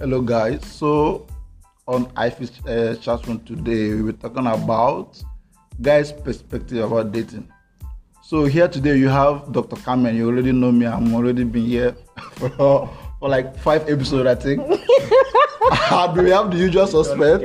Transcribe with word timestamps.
Hello, 0.00 0.22
guys. 0.22 0.64
So, 0.64 1.26
on 1.86 2.10
Ify's 2.16 2.64
uh, 2.64 2.96
chat 3.02 3.26
room 3.26 3.38
today, 3.40 3.92
we 3.92 4.00
were 4.00 4.14
talking 4.14 4.46
about 4.46 5.22
guys' 5.82 6.10
perspective 6.10 6.90
about 6.90 7.12
dating. 7.12 7.46
So 8.22 8.46
here 8.46 8.66
today 8.66 8.96
you 8.96 9.10
have 9.10 9.52
Dr. 9.52 9.76
Kamen. 9.76 10.16
You 10.16 10.28
already 10.28 10.52
know 10.52 10.72
me. 10.72 10.86
I'm 10.86 11.14
already 11.14 11.44
been 11.44 11.66
here 11.66 11.94
for 12.32 12.88
for 13.18 13.28
like 13.28 13.54
five 13.58 13.90
episodes, 13.90 14.26
I 14.26 14.36
think. 14.36 14.60
and 15.92 16.16
we 16.16 16.30
have 16.30 16.50
the 16.50 16.56
usual 16.56 16.86
suspect, 16.86 17.44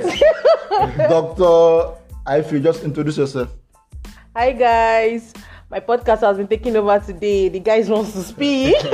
Dr. 1.09 1.99
Ife. 2.25 2.63
Just 2.63 2.85
introduce 2.85 3.17
yourself. 3.17 3.49
Hi 4.33 4.53
guys, 4.53 5.33
my 5.69 5.79
podcast 5.79 6.21
has 6.21 6.37
been 6.37 6.47
taken 6.47 6.75
over 6.75 6.99
today. 6.99 7.49
The 7.49 7.59
guys 7.59 7.89
wants 7.89 8.13
to 8.13 8.23
speak. 8.23 8.75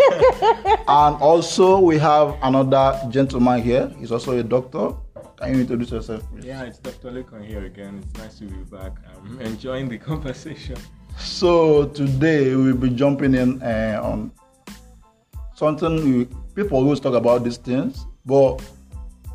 And 0.87 1.15
also 1.21 1.79
we 1.79 1.97
have 1.99 2.37
another 2.43 2.99
gentleman 3.09 3.61
here. 3.61 3.89
He's 3.97 4.11
also 4.11 4.37
a 4.37 4.43
doctor. 4.43 4.91
Can 5.37 5.55
you 5.55 5.61
introduce 5.61 5.91
yourself, 5.91 6.23
please? 6.31 6.45
Yeah, 6.45 6.63
it's 6.63 6.79
Dr. 6.79 7.11
Lekan 7.11 7.45
here 7.45 7.65
again. 7.65 8.03
It's 8.03 8.19
nice 8.19 8.39
to 8.39 8.45
be 8.45 8.63
back. 8.75 8.93
I'm 9.15 9.39
enjoying 9.49 9.89
the 9.89 9.97
conversation. 9.97 10.75
So 11.17 11.87
today 11.87 12.55
we'll 12.55 12.75
be 12.75 12.89
jumping 12.89 13.35
in 13.35 13.61
uh, 13.61 14.01
on 14.03 14.31
something 15.55 16.17
we, 16.17 16.27
people 16.55 16.77
always 16.77 16.99
talk 16.99 17.13
about 17.13 17.43
these 17.43 17.57
things, 17.57 18.05
but 18.25 18.61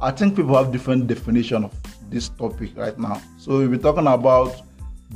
I 0.01 0.11
think 0.11 0.37
people 0.37 0.57
have 0.57 0.73
different 0.73 1.07
definition 1.07 1.65
of 1.65 1.75
this 2.11 2.29
topic 2.29 2.77
right 2.77 2.99
now. 2.99 3.21
So 3.39 3.59
we'll 3.59 3.69
be 3.69 3.79
talking 3.79 4.07
about 4.07 4.63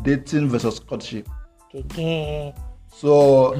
dating 0.02 0.48
versus 0.48 0.80
courtship. 0.80 1.28
Again. 1.72 2.54
So 2.90 3.54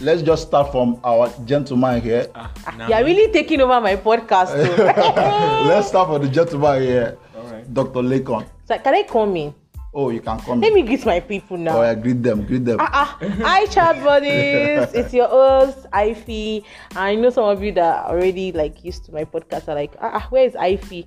let's 0.00 0.22
just 0.22 0.48
start 0.48 0.72
from 0.72 0.98
our 1.04 1.30
gentleman 1.44 2.00
here. 2.02 2.26
Ah, 2.34 2.50
now, 2.76 2.88
You're 2.88 3.04
really 3.04 3.32
taking 3.32 3.60
over 3.60 3.80
my 3.80 3.94
podcast. 3.94 4.50
Let's 5.68 5.88
start 5.88 6.08
from 6.08 6.22
the 6.22 6.28
gentleman 6.28 6.82
here, 6.82 7.18
All 7.36 7.46
right. 7.46 7.62
Dr. 7.72 8.02
Lekan. 8.02 8.46
so 8.66 8.78
can 8.78 8.94
I 8.94 9.04
come 9.04 9.36
in? 9.36 9.54
Oh, 9.94 10.10
you 10.10 10.20
can 10.20 10.40
come. 10.40 10.60
Let 10.60 10.70
in. 10.70 10.74
me 10.74 10.82
greet 10.82 11.06
my 11.06 11.20
people 11.20 11.56
now. 11.56 11.78
Oh, 11.78 11.82
yeah, 11.82 11.94
greet 11.94 12.20
them, 12.20 12.44
greet 12.44 12.64
them. 12.64 12.78
Ah. 12.80 13.16
Hi, 13.22 13.66
chat 13.66 14.02
buddies. 14.02 14.90
it's 14.98 15.14
your 15.14 15.28
host, 15.28 15.86
Ify. 15.94 16.64
I 16.96 17.14
know 17.14 17.30
some 17.30 17.44
of 17.44 17.62
you 17.62 17.70
that 17.78 18.04
are 18.04 18.10
already 18.10 18.50
like 18.50 18.82
used 18.82 19.04
to 19.06 19.12
my 19.12 19.24
podcast 19.24 19.68
are 19.68 19.78
like, 19.78 19.94
ah, 20.02 20.18
ah 20.18 20.26
where 20.30 20.50
is 20.50 20.54
Ify? 20.54 21.06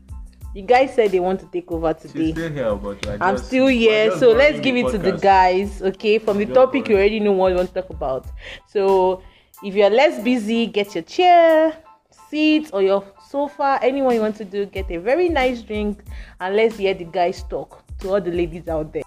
You 0.58 0.64
guys 0.64 0.96
said 0.96 1.12
they 1.12 1.20
want 1.20 1.40
to 1.42 1.46
take 1.46 1.72
over 1.72 1.96
She's 2.02 2.12
today. 2.12 2.32
still 2.32 2.52
here, 2.52 2.76
but 2.76 3.06
we're 3.06 3.18
I'm 3.22 3.36
just- 3.36 3.46
still 3.46 3.68
here, 3.68 4.08
just 4.08 4.20
so 4.20 4.32
let's 4.32 4.60
give 4.60 4.76
it 4.76 4.90
to 4.90 4.98
the 4.98 5.12
guys, 5.12 5.84
okay? 5.84 6.18
From 6.18 6.40
the 6.40 6.46
Just 6.46 6.56
topic, 6.56 6.90
you 6.90 6.96
already 6.96 7.20
know 7.20 7.34
what 7.34 7.52
we 7.52 7.58
want 7.58 7.72
to 7.72 7.80
talk 7.80 7.92
about. 7.92 8.26
So, 8.66 9.22
if 9.64 9.76
you're 9.76 9.92
less 9.92 10.20
busy, 10.24 10.66
get 10.66 10.96
your 10.96 11.04
chair, 11.04 11.78
seat, 12.32 12.72
or 12.74 12.82
your 12.82 13.04
sofa, 13.30 13.78
anyone 13.84 14.16
you 14.16 14.22
want 14.22 14.36
to 14.38 14.46
do, 14.46 14.66
get 14.66 14.90
a 14.90 14.98
very 14.98 15.30
nice 15.30 15.62
drink, 15.62 16.04
and 16.42 16.56
let's 16.56 16.78
hear 16.78 16.96
the 16.96 17.04
guys 17.06 17.44
talk 17.44 17.84
to 18.00 18.10
all 18.16 18.20
the 18.22 18.32
ladies 18.32 18.68
out 18.68 18.92
there. 18.92 19.04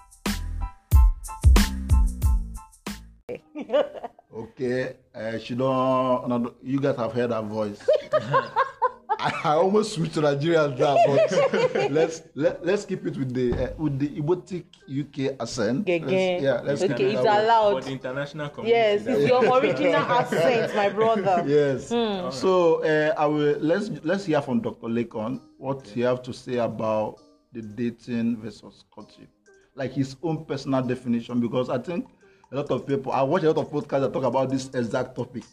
Okay, 4.33 4.95
uh, 5.13 5.37
she 5.37 5.55
don't. 5.55 6.53
You 6.63 6.79
guys 6.79 6.95
have 6.95 7.11
heard 7.11 7.31
her 7.31 7.41
voice. 7.41 7.81
I, 9.19 9.31
I 9.43 9.53
almost 9.55 9.93
switched 9.93 10.13
to 10.15 10.21
Nigerian 10.21 10.75
drama, 10.75 10.99
but 11.07 11.91
let's 11.91 12.23
let, 12.35 12.65
let's 12.65 12.85
keep 12.85 13.05
it 13.05 13.17
with 13.17 13.33
the 13.33 13.53
uh, 13.53 13.73
with 13.77 13.99
the 13.99 14.09
Ibotic 14.21 14.65
UK 14.87 15.35
accent. 15.39 15.87
Let's- 15.87 16.03
Gege. 16.05 16.41
yeah, 16.41 16.61
let's 16.63 16.81
keep 16.81 16.91
Okay, 16.91 17.05
it 17.05 17.15
it's 17.15 17.19
allowed. 17.21 17.73
For 17.83 17.89
the 17.89 17.91
international 17.91 18.49
community. 18.49 18.77
Yes, 18.77 19.05
it's 19.05 19.27
your 19.27 19.43
original 19.59 19.95
accent, 19.95 20.75
my 20.75 20.89
brother. 20.89 21.43
Yes. 21.47 21.89
Hmm. 21.89 22.29
So 22.31 22.83
uh, 22.83 23.13
I 23.17 23.25
will 23.25 23.57
let's 23.59 23.89
let's 24.03 24.25
hear 24.25 24.41
from 24.41 24.61
Dr. 24.61 24.87
Lekon 24.87 25.41
what 25.57 25.85
he 25.87 26.01
have 26.01 26.21
to 26.23 26.33
say 26.33 26.57
about 26.57 27.19
the 27.51 27.61
dating 27.61 28.37
versus 28.37 28.85
courtship, 28.91 29.29
like 29.75 29.91
his 29.93 30.15
own 30.23 30.45
personal 30.45 30.81
definition. 30.81 31.39
Because 31.39 31.69
I 31.69 31.77
think 31.79 32.07
a 32.51 32.55
lot 32.55 32.71
of 32.71 32.87
people 32.87 33.11
I 33.11 33.21
watch 33.23 33.43
a 33.43 33.51
lot 33.51 33.57
of 33.57 33.69
podcasts 33.71 34.01
that 34.01 34.13
talk 34.13 34.23
about 34.23 34.49
this 34.49 34.69
exact 34.73 35.15
topic. 35.15 35.43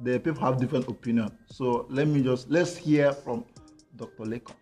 The 0.00 0.20
people 0.20 0.40
have 0.42 0.58
different 0.60 0.88
opinion. 0.88 1.36
So 1.46 1.86
let 1.90 2.06
me 2.06 2.22
just 2.22 2.50
let's 2.50 2.76
hear 2.76 3.12
from 3.12 3.44
Dr. 3.96 4.24
Lekan. 4.24 4.54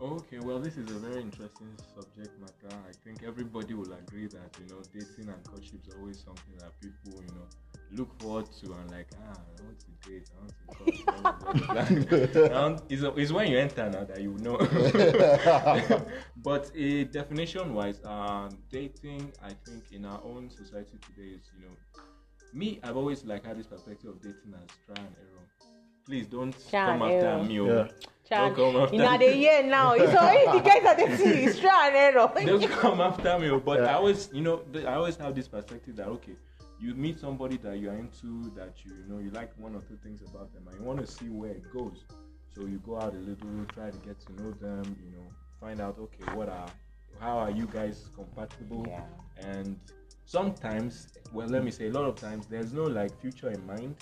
Okay, 0.00 0.38
well, 0.40 0.58
this 0.58 0.76
is 0.76 0.90
a 0.90 0.98
very 0.98 1.22
interesting 1.22 1.68
subject 1.94 2.38
matter. 2.40 2.76
I 2.88 2.92
think 3.04 3.22
everybody 3.22 3.74
will 3.74 3.92
agree 3.92 4.26
that 4.26 4.56
you 4.60 4.66
know 4.68 4.82
dating 4.92 5.32
and 5.32 5.42
courtship 5.44 5.80
is 5.86 5.94
always 5.94 6.18
something 6.18 6.54
that 6.58 6.72
people 6.80 7.22
you 7.22 7.34
know 7.34 7.46
look 7.92 8.20
forward 8.20 8.46
to 8.60 8.72
and 8.72 8.90
like 8.90 9.08
ah 9.24 9.32
I 9.32 9.62
want 9.62 9.78
to 9.80 10.10
date, 10.10 10.30
I 10.34 10.40
want 10.40 10.54
to 10.58 10.66
court. 10.76 10.96
I 11.08 12.12
want 12.12 12.36
And 12.52 12.92
it's, 12.92 13.02
it's 13.02 13.32
when 13.32 13.46
you 13.50 13.58
enter 13.58 13.88
now 13.88 14.04
that 14.04 14.20
you 14.20 14.36
know. 14.38 14.58
but 16.36 16.70
uh, 16.76 17.04
definition 17.12 17.72
wise, 17.72 18.00
um, 18.04 18.50
dating 18.70 19.32
I 19.42 19.52
think 19.64 19.92
in 19.92 20.04
our 20.04 20.20
own 20.24 20.50
society 20.50 20.98
today 21.06 21.28
is 21.36 21.50
you 21.56 21.66
know 21.66 21.76
me 22.54 22.80
I've 22.82 22.96
always 22.96 23.24
like 23.24 23.44
had 23.44 23.58
this 23.58 23.66
perspective 23.66 24.10
of 24.10 24.20
dating 24.22 24.54
as 24.54 24.68
try 24.86 25.04
and 25.04 25.14
error. 25.16 25.30
Please 26.06 26.26
don't 26.26 26.54
Try 26.70 26.86
come 26.86 27.02
after 27.02 27.14
error. 27.26 27.42
me. 27.44 27.60
oh. 27.60 27.66
Yeah. 27.66 27.88
Chan, 28.28 28.54
Don't 28.54 28.72
come 28.72 28.82
after 28.82 28.94
in 28.94 29.00
a 29.02 29.10
me. 29.12 29.18
the 29.18 29.36
year 29.36 29.62
now, 29.64 29.92
it's 29.92 30.14
already 30.14 30.58
the 30.58 30.64
guys 30.64 30.84
are 30.86 30.96
dating 30.96 31.44
is 31.48 31.58
try 31.60 31.86
and 31.88 31.96
error. 31.96 32.30
Don't 32.46 32.70
come 32.70 33.00
after 33.00 33.38
me. 33.38 33.50
oh. 33.50 33.60
But 33.60 33.80
Yeah. 33.80 33.86
I 33.86 33.94
always, 33.94 34.30
you 34.32 34.42
know, 34.42 34.62
I 34.86 34.94
always 34.94 35.16
have 35.16 35.34
this 35.34 35.48
perspective 35.48 35.96
that 35.96 36.06
okay, 36.08 36.36
you 36.80 36.94
meet 36.94 37.18
somebody 37.18 37.56
that 37.58 37.78
you're 37.78 37.94
into, 37.94 38.50
that 38.56 38.84
you, 38.84 38.92
you 38.94 39.04
know, 39.14 39.18
you 39.18 39.30
like 39.30 39.50
one 39.58 39.74
or 39.74 39.80
two 39.80 39.98
things 40.02 40.20
about 40.22 40.52
them, 40.52 40.64
and 40.68 40.78
you 40.78 40.84
want 40.86 41.00
to 41.00 41.06
see 41.06 41.26
where 41.30 41.52
it 41.52 41.70
goes. 41.72 42.04
So 42.54 42.62
you 42.66 42.78
go 42.86 42.96
out 43.00 43.14
a 43.14 43.18
little, 43.18 43.64
try 43.74 43.90
to 43.90 43.98
get 43.98 44.20
to 44.26 44.32
know 44.42 44.50
them, 44.52 44.96
you 45.04 45.10
know, 45.16 45.26
find 45.60 45.80
out 45.80 45.96
okay, 45.98 46.34
what 46.36 46.48
are, 46.48 46.68
how 47.18 47.38
are 47.38 47.50
you 47.50 47.66
guys 47.66 48.04
compatible, 48.14 48.84
Yeah. 48.88 49.00
and 49.38 49.78
sometimes, 50.24 51.08
well, 51.32 51.48
let 51.48 51.64
me 51.64 51.70
say, 51.70 51.88
a 51.88 51.92
lot 51.92 52.04
of 52.04 52.16
times, 52.16 52.46
there's 52.46 52.72
no 52.72 52.84
like 52.84 53.18
future 53.20 53.50
in 53.50 53.64
mind. 53.66 53.96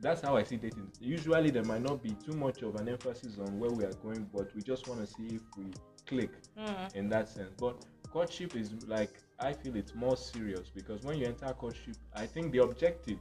That's 0.00 0.20
how 0.20 0.36
I 0.36 0.44
see 0.44 0.56
dating. 0.56 0.92
Usually, 1.00 1.50
there 1.50 1.64
might 1.64 1.82
not 1.82 2.02
be 2.02 2.10
too 2.10 2.32
much 2.32 2.62
of 2.62 2.76
an 2.76 2.88
emphasis 2.88 3.38
on 3.38 3.58
where 3.58 3.70
we 3.70 3.84
are 3.84 3.92
going, 3.94 4.28
but 4.32 4.54
we 4.54 4.62
just 4.62 4.86
want 4.86 5.00
to 5.00 5.06
see 5.06 5.36
if 5.36 5.42
we 5.56 5.72
click 6.06 6.30
mm. 6.56 6.94
in 6.94 7.08
that 7.08 7.28
sense. 7.28 7.52
But 7.58 7.84
courtship 8.10 8.54
is 8.56 8.72
like 8.86 9.10
I 9.40 9.52
feel 9.52 9.76
it's 9.76 9.94
more 9.94 10.16
serious 10.16 10.70
because 10.74 11.02
when 11.02 11.18
you 11.18 11.26
enter 11.26 11.46
courtship, 11.46 11.96
I 12.14 12.26
think 12.26 12.52
the 12.52 12.62
objective, 12.62 13.18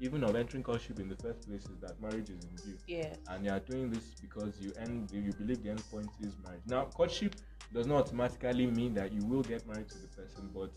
even 0.00 0.22
of 0.24 0.36
entering 0.36 0.62
courtship 0.62 1.00
in 1.00 1.08
the 1.08 1.16
first 1.16 1.48
place, 1.48 1.62
is 1.62 1.78
that 1.80 2.00
marriage 2.00 2.30
is 2.30 2.44
in 2.44 2.56
view, 2.64 2.78
Yes. 2.86 3.16
and 3.28 3.44
you 3.44 3.50
are 3.50 3.60
doing 3.60 3.90
this 3.90 4.14
because 4.20 4.54
you 4.60 4.72
end 4.78 5.10
you 5.12 5.32
believe 5.32 5.62
the 5.62 5.70
end 5.70 5.82
point 5.90 6.08
is 6.20 6.36
marriage. 6.44 6.62
Now, 6.66 6.84
courtship 6.86 7.36
does 7.72 7.86
not 7.86 8.06
automatically 8.06 8.66
mean 8.66 8.94
that 8.94 9.12
you 9.12 9.24
will 9.24 9.42
get 9.42 9.66
married 9.66 9.88
to 9.88 9.98
the 9.98 10.08
person, 10.08 10.50
but 10.54 10.70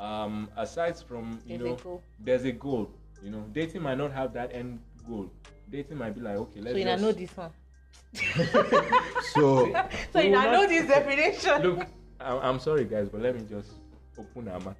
um, 0.00 0.48
aside 0.56 0.96
from 0.98 1.40
you 1.46 1.58
There's 1.58 1.70
know, 1.70 1.76
goal. 1.76 2.02
there's 2.20 2.44
a 2.44 2.52
goal. 2.52 2.90
You 3.22 3.30
know, 3.30 3.44
dating 3.52 3.82
might 3.82 3.98
not 3.98 4.12
have 4.12 4.32
that 4.34 4.52
end 4.54 4.80
goal. 5.08 5.30
Dating 5.70 5.96
might 5.98 6.14
be 6.14 6.20
like, 6.20 6.36
okay, 6.36 6.60
let's 6.60 6.72
So 6.74 6.78
you 6.78 6.84
just 6.84 7.02
know 7.02 7.12
this 7.12 7.36
one. 7.36 7.50
So 9.32 9.72
So 10.12 10.20
you 10.20 10.30
will 10.30 10.42
know 10.42 10.52
not- 10.62 10.68
this 10.68 10.86
definition. 10.86 11.62
Look, 11.62 11.86
I'm, 12.20 12.38
I'm 12.42 12.58
sorry, 12.60 12.84
guys, 12.84 13.08
but 13.08 13.20
let 13.22 13.34
me 13.34 13.42
just 13.48 13.72
open 14.18 14.48
our 14.48 14.60
matters. 14.60 14.78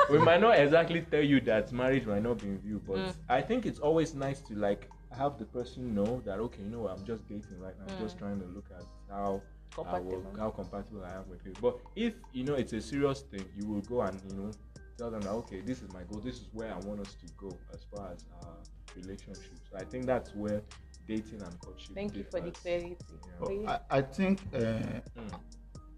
we 0.10 0.18
might 0.18 0.40
not 0.40 0.58
exactly 0.58 1.00
tell 1.10 1.22
you 1.22 1.40
that 1.42 1.72
marriage 1.72 2.06
might 2.06 2.22
not 2.22 2.38
be 2.38 2.48
in 2.48 2.58
view, 2.58 2.80
but 2.86 3.14
I 3.28 3.40
think 3.40 3.66
it's 3.66 3.78
always 3.78 4.14
nice 4.14 4.40
to 4.42 4.54
like 4.54 4.90
have 5.16 5.38
the 5.38 5.44
person 5.46 5.94
know 5.94 6.20
that 6.26 6.38
okay, 6.38 6.62
you 6.62 6.68
know, 6.70 6.80
what, 6.80 6.98
I'm 6.98 7.04
just 7.04 7.26
dating 7.28 7.58
right 7.60 7.74
now. 7.78 7.94
I'm 7.94 8.02
just 8.02 8.18
trying 8.18 8.40
to 8.40 8.46
look 8.46 8.66
at 8.76 8.84
how 9.10 9.40
I 9.78 10.00
will, 10.00 10.20
Compatible. 10.20 10.38
how 10.40 10.50
compatible 10.50 11.04
I 11.04 11.12
am 11.14 11.28
with 11.28 11.40
you. 11.44 11.52
But 11.60 11.78
if 11.94 12.14
you 12.32 12.44
know 12.44 12.54
it's 12.54 12.72
a 12.72 12.80
serious 12.80 13.20
thing, 13.22 13.44
you 13.56 13.66
will 13.68 13.82
go 13.82 14.02
and 14.02 14.20
you 14.30 14.36
know 14.36 14.50
tell 14.98 15.10
them 15.10 15.20
that 15.22 15.30
okay, 15.30 15.60
this 15.60 15.82
is 15.82 15.92
my 15.92 16.02
goal. 16.04 16.20
This 16.20 16.36
is 16.36 16.48
where 16.52 16.72
I 16.72 16.78
want 16.78 17.00
us 17.00 17.14
to 17.14 17.26
go 17.36 17.56
as 17.72 17.84
far 17.94 18.12
as 18.12 18.24
our 18.42 18.56
relationship. 18.96 19.52
So 19.70 19.78
I 19.78 19.84
think 19.84 20.06
that's 20.06 20.34
where 20.34 20.62
dating 21.06 21.42
and 21.42 21.60
courtship. 21.60 21.94
Thank 21.94 22.16
you 22.16 22.24
for 22.30 22.40
the 22.40 22.50
clarity. 22.50 22.96
Yeah. 23.00 23.46
Really? 23.48 23.66
I, 23.68 23.78
I 23.90 24.00
think, 24.02 24.40
uh, 24.54 24.58
Mm. 24.58 25.40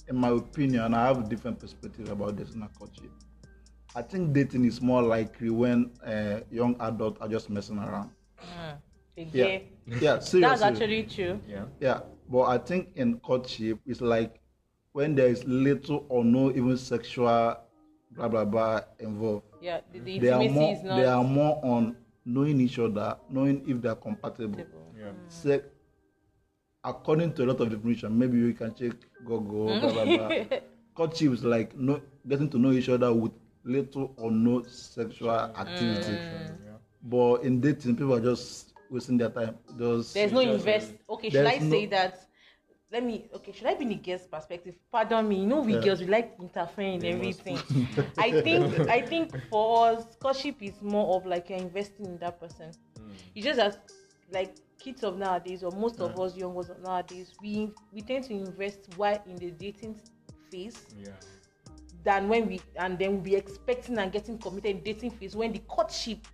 in 0.09 0.17
my 0.17 0.31
opinion, 0.31 0.95
I 0.95 1.07
have 1.07 1.25
a 1.25 1.29
different 1.29 1.59
perspective 1.59 2.09
about 2.11 2.37
dating 2.37 2.61
and 2.63 2.75
courtship. 2.79 3.11
I 3.95 4.03
think 4.03 4.33
dating 4.33 4.65
is 4.65 4.81
more 4.83 5.03
likely 5.03 5.51
when 5.51 5.91
uh, 6.05 6.41
young 6.51 6.77
adults 6.81 7.19
are 7.21 7.29
just 7.29 7.49
messing 7.51 7.79
around. 7.79 8.11
Yeah, 8.43 8.77
Again. 9.17 9.63
yeah, 9.87 10.19
seriously. 10.19 10.41
That's 10.41 10.63
actually 10.63 11.03
true. 11.05 11.41
Yeah. 11.49 11.65
Yeah, 11.81 12.01
but 12.29 12.43
I 12.43 12.59
think 12.59 12.91
in 12.97 13.19
courtship, 13.21 13.79
it's 13.87 14.01
like 14.01 14.41
when 14.93 15.15
there 15.15 15.29
is 15.29 15.45
little 15.45 16.07
or 16.09 16.25
no 16.25 16.51
even 16.51 16.77
sexual 16.77 17.57
blah 18.13 18.29
blah 18.29 18.45
blah 18.45 18.81
involved. 18.99 19.45
Yeah, 19.61 19.81
the, 19.93 20.01
the 20.01 20.19
They 20.19 20.31
are 20.31 20.49
more 20.49 20.73
is 20.73 20.83
not 20.83 20.97
they 20.97 21.05
are 21.05 21.25
more 21.25 21.61
on 21.65 21.97
knowing 22.25 22.61
each 22.61 22.79
other, 22.79 23.17
knowing 23.31 23.63
if 23.67 23.81
they 23.81 23.89
are 23.89 23.97
compatible. 23.97 24.65
Yeah. 24.97 25.13
Se- 25.29 25.63
according 26.85 27.33
to 27.35 27.45
a 27.45 27.47
lot 27.47 27.61
of 27.61 27.71
definition, 27.71 28.19
maybe 28.19 28.39
you 28.39 28.53
can 28.55 28.75
check 28.75 28.93
Google, 29.25 29.79
blah 29.81 29.93
blah 29.93 30.05
blah. 30.05 30.59
Courtship 30.95 31.33
is 31.33 31.45
like 31.45 31.77
no, 31.77 32.01
getting 32.27 32.49
to 32.51 32.59
know 32.59 32.73
each 32.73 32.89
other 32.89 33.13
with 33.13 33.33
little 33.65 34.15
or 34.17 34.31
no 34.31 34.63
sexual 34.65 35.31
activity. 35.31 36.13
Yeah. 36.13 36.73
But 37.03 37.43
in 37.43 37.61
dating, 37.61 37.97
people 37.97 38.15
are 38.15 38.21
just 38.21 38.68
wasting 38.91 39.19
their 39.19 39.31
time. 39.31 39.57
Just 39.79 40.15
There's 40.15 40.33
no 40.33 40.43
Just, 40.43 40.59
invest. 40.67 40.93
Okay, 41.09 41.31
should 41.31 41.45
there's 41.47 41.63
I 41.63 41.71
say 41.71 41.87
that? 41.87 42.25
Let 42.91 43.05
me. 43.05 43.29
Okay, 43.35 43.53
should 43.53 43.67
I 43.67 43.75
be 43.75 43.83
in 43.83 43.89
the 43.91 43.95
girl's 43.97 44.27
perspective? 44.27 44.75
Pardon 44.91 45.29
me. 45.29 45.41
You 45.41 45.47
know, 45.47 45.61
we 45.61 45.75
Yeah. 45.75 45.81
girls 45.81 46.01
we 46.01 46.07
like 46.07 46.37
interfering 46.41 46.95
in 46.95 47.05
everything. 47.05 47.59
I 48.19 48.31
think. 48.43 48.89
I 48.89 49.01
think 49.03 49.35
for 49.51 49.89
us, 49.89 50.17
courtship 50.19 50.57
is 50.63 50.81
more 50.81 51.17
of 51.17 51.27
like 51.27 51.51
you're 51.51 51.59
investing 51.59 52.07
in 52.07 52.19
that 52.19 52.41
person. 52.41 52.71
Mm. 52.99 53.11
It's 53.35 53.45
just 53.45 53.61
as 53.61 53.79
like 54.33 54.55
kids 54.79 55.03
of 55.03 55.19
nowadays, 55.19 55.63
or 55.63 55.71
most 55.73 56.01
of 56.01 56.19
us 56.19 56.35
young 56.37 56.55
ones 56.55 56.71
of 56.71 56.81
nowadays, 56.81 57.35
we 57.43 57.75
we 57.93 58.01
tend 58.01 58.25
to 58.25 58.33
invest 58.33 58.89
while 58.97 59.23
in 59.27 59.37
the 59.37 59.51
dating 59.51 60.01
phase 60.51 60.87
Yeah. 60.97 61.13
than 62.05 62.29
when 62.29 62.47
we 62.47 62.61
and 62.77 62.99
then 62.99 63.13
we'll 63.13 63.21
be 63.21 63.37
expecting 63.37 63.99
and 63.99 64.11
getting 64.11 64.39
committed 64.39 64.71
in 64.77 64.83
dating 64.83 65.11
phase 65.11 65.37
when 65.37 65.53
the 65.53 65.59
courtship 65.61 66.27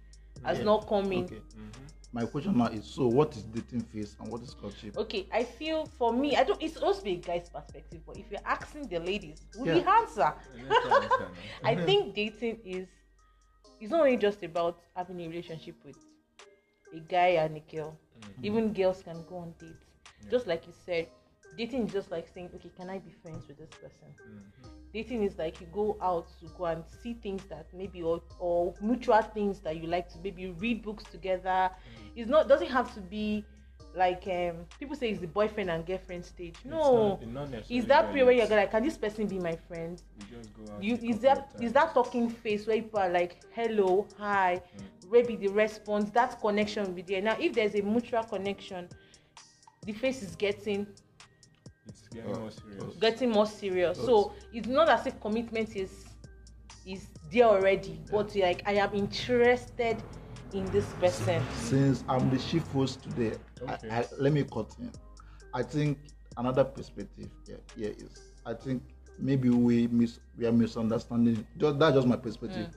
has 0.45 0.59
Yeah. 0.59 0.65
not 0.65 0.87
come 0.87 1.11
in. 1.13 1.25
Okay. 1.25 1.37
Mm-hmm. 1.37 1.85
My 2.15 2.25
question 2.27 2.57
now 2.57 2.67
is 2.67 2.85
so 2.85 3.09
what 3.09 3.35
is 3.37 3.43
dating 3.43 3.81
phase 3.81 4.15
and 4.21 4.31
what 4.31 4.41
is 4.43 4.55
courtship? 4.55 4.97
Okay, 4.97 5.27
I 5.33 5.43
feel 5.43 5.85
for 5.99 6.13
me, 6.13 6.37
I 6.37 6.45
don't. 6.45 6.63
It's 6.63 6.75
supposed 6.75 7.01
to 7.01 7.05
be 7.05 7.15
a 7.15 7.17
guy's 7.17 7.49
perspective, 7.49 8.03
but 8.07 8.17
if 8.17 8.31
you're 8.31 8.47
asking 8.47 8.87
the 8.87 9.01
ladies, 9.01 9.43
will 9.57 9.67
Yeah. 9.67 9.81
the 9.81 9.91
answer? 9.91 10.33
Let's 10.69 10.87
answer 10.87 11.19
now. 11.19 11.29
I 11.65 11.75
think 11.75 12.15
dating 12.15 12.61
is 12.65 12.87
it's 13.81 13.91
not 13.91 14.03
only 14.03 14.17
just 14.17 14.45
about 14.45 14.79
having 14.95 15.21
a 15.23 15.27
relationship 15.27 15.75
with 15.85 15.97
a 16.95 17.01
guy 17.01 17.31
and 17.43 17.57
a 17.57 17.61
girl. 17.75 17.99
Mm. 18.21 18.45
Even 18.45 18.73
girls 18.73 19.03
can 19.03 19.25
go 19.29 19.39
on 19.39 19.55
dates. 19.59 19.85
Just 20.31 20.47
like 20.47 20.69
you 20.69 20.73
said, 20.87 21.09
dating 21.57 21.87
is 21.87 21.93
just 21.93 22.11
like 22.11 22.27
saying, 22.33 22.51
okay, 22.55 22.71
can 22.77 22.91
I 22.91 22.99
be 22.99 23.11
friends 23.23 23.47
with 23.49 23.59
this 23.59 23.71
person? 23.71 24.09
Mm-hmm. 24.29 24.69
Dating 24.93 25.23
is 25.25 25.37
like 25.39 25.61
you 25.61 25.67
go 25.73 25.97
out 26.01 26.29
to 26.41 26.47
go 26.57 26.67
and 26.67 26.85
see 27.03 27.15
things 27.15 27.43
that 27.45 27.67
maybe 27.75 28.03
or, 28.03 28.23
or 28.39 28.75
mutual 28.81 29.21
things 29.23 29.61
that 29.61 29.77
you 29.77 29.87
like 29.89 30.09
to 30.11 30.19
maybe 30.23 30.49
read 30.51 30.83
books 30.83 31.05
together. 31.05 31.71
Mm. 31.71 32.11
It's 32.17 32.31
not 32.31 32.49
doesn't 32.49 32.71
have 32.71 32.95
to 32.95 33.01
be 33.01 33.45
like 33.97 34.25
um 34.27 34.67
people 34.79 34.95
say 34.97 35.11
it's 35.11 35.21
the 35.21 35.27
boyfriend 35.27 35.71
and 35.71 35.85
girlfriend 35.85 36.25
stage. 36.25 36.55
It's 36.57 36.65
No. 36.65 37.19
not- 37.27 37.53
it's 37.69 37.87
not 37.87 37.89
that 37.89 38.09
period 38.11 38.25
where 38.27 38.35
you're 38.35 38.47
like, 38.47 38.71
can 38.71 38.83
this 38.85 38.97
person 38.97 39.27
be 39.27 39.39
my 39.39 39.57
friend? 39.57 40.01
You 40.21 40.37
just 40.37 40.51
go 40.55 40.73
out. 40.73 40.83
you 40.83 40.95
is 40.95 41.01
that 41.01 41.11
is 41.11 41.21
that 41.23 41.39
of 41.39 41.55
is 41.55 41.61
times. 41.61 41.73
that 41.73 41.95
talking 41.95 42.29
face 42.31 42.67
where 42.67 42.77
people 42.81 43.01
are 43.01 43.11
like 43.11 43.41
hello 43.53 44.07
hi 44.19 44.61
mm. 44.79 45.11
maybe 45.11 45.35
the 45.37 45.49
response 45.49 46.11
that 46.11 46.41
connection 46.41 46.85
will 46.87 46.93
be 46.93 47.03
there 47.03 47.21
now 47.21 47.37
if 47.41 47.53
there's 47.53 47.75
a 47.75 47.83
mutual 47.83 48.23
connection 48.25 48.89
the 49.85 49.93
face 49.93 50.23
is 50.23 50.35
getting 50.37 50.87
getting 52.15 52.41
more 52.41 52.51
serious. 52.51 52.97
getting 53.01 53.31
more 53.31 53.47
serious 53.47 53.97
so 53.99 54.33
it's 54.53 54.69
not 54.69 54.89
as 54.89 55.07
if 55.07 55.21
commitment 55.21 55.75
is 55.77 56.05
is 56.87 57.09
there 57.31 57.45
already 57.45 58.01
but 58.11 58.35
you're 58.35 58.47
like 58.47 58.63
i 58.67 58.73
am 58.73 58.95
interested 58.95 59.97
in 60.55 60.65
this 60.67 60.87
person 61.01 61.43
Since 61.55 62.05
I'm 62.09 62.31
the 62.31 62.39
chief 62.39 62.67
host 62.69 63.03
today, 63.03 63.37
Okay. 63.63 63.89
I, 63.91 64.01
I, 64.01 64.05
let 64.19 64.33
me 64.33 64.45
cut 64.45 64.75
in. 64.79 64.91
I 65.53 65.63
think 65.63 65.99
another 66.37 66.65
perspective 66.65 67.29
here, 67.47 67.59
here 67.77 67.95
is 67.99 68.21
I 68.47 68.55
think 68.55 68.83
maybe 69.19 69.49
we 69.49 69.89
miss 69.89 70.21
we 70.39 70.47
are 70.47 70.53
misunderstanding. 70.53 71.47
Just 71.59 71.79
that's 71.79 71.95
just 71.97 72.07
my 72.07 72.17
perspective. 72.17 72.69
Mm. 72.69 72.75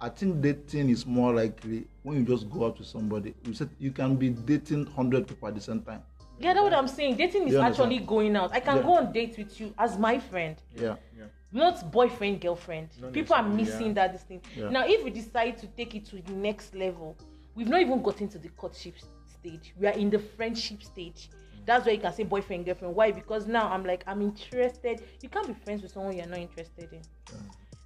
I 0.00 0.08
think 0.08 0.40
dating 0.40 0.90
is 0.90 1.06
more 1.06 1.32
likely 1.32 1.86
when 2.02 2.16
you 2.16 2.24
just 2.24 2.50
go 2.50 2.66
out 2.66 2.78
with 2.78 2.88
somebody. 2.88 3.34
You 3.44 3.54
said 3.54 3.70
you 3.78 3.92
can 3.92 4.16
be 4.16 4.30
dating 4.30 4.86
hundred 4.86 5.28
people 5.28 5.48
at 5.48 5.54
the 5.54 5.60
same 5.60 5.82
time. 5.82 6.02
Yeah 6.38 6.52
that's 6.52 6.62
what 6.62 6.74
i'm 6.74 6.88
saying. 6.88 7.16
Dating 7.16 7.48
is 7.48 7.56
actually 7.56 7.98
going 7.98 8.36
out. 8.36 8.52
I 8.52 8.60
can 8.60 8.78
Yeah. 8.78 8.82
go 8.82 8.94
on 8.96 9.12
dates 9.12 9.36
with 9.38 9.60
you 9.60 9.74
as 9.78 9.98
my 9.98 10.18
friend. 10.18 10.56
Yeah. 10.74 10.96
Yeah. 11.16 11.24
not 11.52 11.90
boyfriend 11.92 12.40
girlfriend. 12.40 12.88
Not 13.00 13.12
people 13.12 13.36
are 13.36 13.42
missing 13.42 13.88
yeah. 13.88 13.92
that 13.94 14.12
this 14.12 14.22
thing. 14.22 14.42
Yeah. 14.56 14.70
now 14.70 14.84
if 14.86 15.04
we 15.04 15.10
decide 15.10 15.58
to 15.58 15.66
take 15.68 15.94
it 15.94 16.04
to 16.06 16.16
the 16.20 16.32
next 16.32 16.74
level 16.74 17.16
we've 17.54 17.68
not 17.68 17.80
even 17.80 18.02
gotten 18.02 18.28
to 18.28 18.38
the 18.38 18.48
courtship 18.50 18.94
stage. 19.28 19.74
We 19.78 19.86
are 19.86 19.92
in 19.92 20.10
the 20.10 20.18
friendship 20.18 20.82
stage. 20.82 21.30
That's 21.64 21.86
where 21.86 21.94
you 21.94 22.00
can 22.00 22.12
say 22.12 22.24
boyfriend 22.24 22.66
girlfriend. 22.66 22.94
Why? 22.94 23.12
Because 23.12 23.46
now 23.46 23.70
i'm 23.70 23.84
like 23.84 24.04
i'm 24.06 24.20
interested. 24.22 25.02
You 25.22 25.28
can't 25.28 25.46
be 25.46 25.54
friends 25.54 25.82
with 25.82 25.92
someone 25.92 26.16
you're 26.16 26.26
not 26.26 26.38
interested 26.38 26.92
in. 26.92 27.02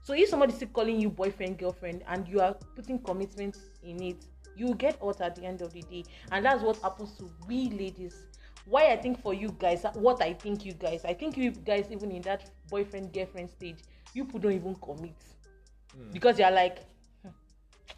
So 0.02 0.14
if 0.14 0.30
somebody's 0.30 0.56
still 0.56 0.68
calling 0.68 0.98
you 0.98 1.10
boyfriend 1.10 1.58
girlfriend 1.58 2.02
and 2.08 2.26
you 2.26 2.40
are 2.40 2.54
putting 2.74 2.98
commitment 2.98 3.58
in 3.82 4.02
it 4.02 4.24
you 4.58 4.74
get 4.74 5.00
hurt 5.00 5.20
at 5.20 5.36
the 5.36 5.44
end 5.44 5.62
of 5.62 5.72
the 5.72 5.82
day. 5.82 6.04
And 6.32 6.44
that's 6.44 6.62
what 6.62 6.76
happens 6.78 7.12
to 7.18 7.30
we 7.46 7.70
ladies 7.70 8.26
why 8.68 8.92
i 8.92 8.96
think 8.96 9.20
for 9.22 9.32
you 9.34 9.48
guys 9.58 9.84
what 9.94 10.20
i 10.22 10.32
think 10.32 10.64
you 10.64 10.72
guys 10.74 11.04
i 11.04 11.14
think 11.14 11.36
you 11.36 11.50
guys 11.50 11.86
even 11.90 12.10
in 12.10 12.22
that 12.22 12.50
boyfriend 12.70 13.12
girlfriend 13.12 13.48
stage 13.48 13.76
you 14.14 14.24
people 14.24 14.40
don't 14.40 14.52
even 14.52 14.74
commit 14.76 15.14
because 16.12 16.38
you're 16.38 16.50
like 16.50 16.78
hmm, 17.22 17.28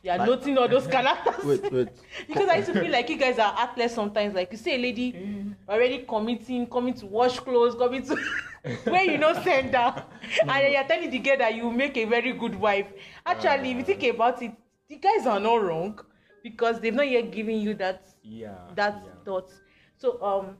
you're 0.03 0.17
Like- 0.17 0.29
noting 0.29 0.59
all 0.59 0.69
those 0.69 0.87
characters 0.87 1.45
Wait, 1.45 1.73
wait. 1.73 1.89
because 2.29 2.49
I 2.49 2.57
used 2.57 2.73
to 2.73 2.81
feel 2.81 2.91
like 2.91 3.09
you 3.11 3.17
guys 3.19 3.39
are 3.39 3.53
heartless 3.53 3.95
sometimes. 3.95 4.35
Like 4.35 4.51
you 4.53 4.59
see 4.59 4.75
a 4.75 4.79
lady 4.79 5.55
already 5.69 6.05
committing, 6.09 6.67
coming 6.67 6.95
to 6.95 7.07
wash 7.07 7.39
clothes, 7.41 7.75
coming 7.75 8.03
to 8.03 8.17
where 8.85 9.05
you 9.05 9.19
know 9.19 9.33
send 9.43 9.75
her, 9.75 10.05
and 10.43 10.51
then 10.51 10.73
you're 10.73 10.85
telling 10.85 11.11
the 11.11 11.19
girl 11.19 11.37
that 11.39 11.55
you 11.55 11.71
make 11.71 11.97
a 11.97 12.05
very 12.05 12.33
good 12.33 12.55
wife. 12.55 12.87
Actually, 13.27 13.73
if 13.73 13.77
you 13.79 13.83
think 13.85 14.03
about 14.15 14.41
it, 14.43 14.53
the 14.89 14.97
guys 14.97 15.27
are 15.27 15.41
not 15.41 15.57
wrong 15.63 15.99
because 16.43 16.81
they've 16.81 16.95
not 16.95 17.09
yet 17.11 17.31
given 17.31 17.57
you 17.61 17.75
that 17.75 18.07
Yeah. 18.23 18.55
that 18.77 19.03
yeah. 19.05 19.13
thought. 19.25 19.53
So 20.01 20.21
um, 20.23 20.57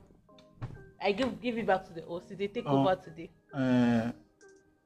I 1.01 1.11
give 1.11 1.41
give 1.41 1.57
it 1.57 1.65
back 1.65 1.83
to 1.85 1.93
the 1.93 2.05
OC. 2.05 2.37
They 2.37 2.47
take 2.47 2.67
Oh. 2.67 2.79
over 2.79 2.95
today. 2.95 3.29
Uh, 3.53 4.11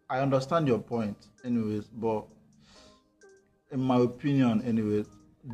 I 0.09 0.19
understand 0.19 0.67
your 0.67 0.79
point, 0.79 1.17
anyways, 1.43 1.85
but 1.87 2.25
in 3.71 3.81
my 3.81 3.97
opinion, 3.97 4.61
anyways, 4.63 5.07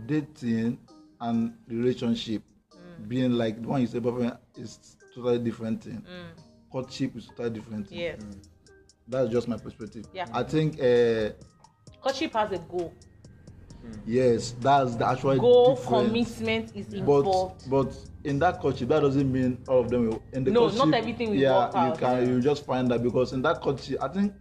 dating 0.06 0.78
and 1.20 1.54
relationship 1.68 2.44
Mm. 2.76 3.08
being 3.08 3.32
like 3.34 3.62
the 3.62 3.68
one 3.68 3.82
you 3.82 3.88
say, 3.88 4.00
boyfriend 4.00 4.38
is 4.56 4.98
totally 5.16 5.40
different 5.40 5.84
thing. 5.84 6.06
Courtship 6.72 7.16
is 7.18 7.28
totally 7.28 7.50
different 7.50 7.88
thing. 7.90 7.98
Mm. 7.98 8.02
Yes, 8.02 8.22
That's 9.08 9.32
just 9.32 9.48
my 9.48 9.58
perspective. 9.58 10.06
Yeah. 10.14 10.28
I 10.34 10.44
think, 10.44 10.80
uh, 10.80 11.32
courtship 12.02 12.34
has 12.34 12.52
a 12.52 12.60
goal. 12.60 12.94
Yes, 14.06 14.52
that's 14.60 14.96
the 14.96 15.08
actual 15.08 15.38
Goal 15.38 15.76
difference. 15.76 16.08
commitment 16.08 16.72
is 16.76 16.88
But 16.88 16.98
involved. 16.98 17.70
but 17.70 17.96
in 18.24 18.40
that 18.40 18.60
courtship, 18.60 18.90
that 18.90 19.00
doesn't 19.02 19.32
mean 19.32 19.58
all 19.68 19.80
of 19.82 19.90
them 19.90 20.10
will. 20.10 20.24
In 20.34 20.44
the 20.44 20.52
No, 20.52 20.68
not 20.68 20.72
courtship, 20.78 20.94
everything 20.96 21.30
will 21.32 21.38
yeah, 21.38 21.66
work 21.66 21.76
out. 21.76 21.94
you 21.94 22.00
can 22.00 22.28
you 22.30 22.42
just 22.42 22.66
find 22.66 22.90
that 22.92 23.02
because 23.04 23.34
in 23.34 23.42
that 23.44 23.62
courtship, 23.62 24.02
I 24.02 24.08
think 24.10 24.34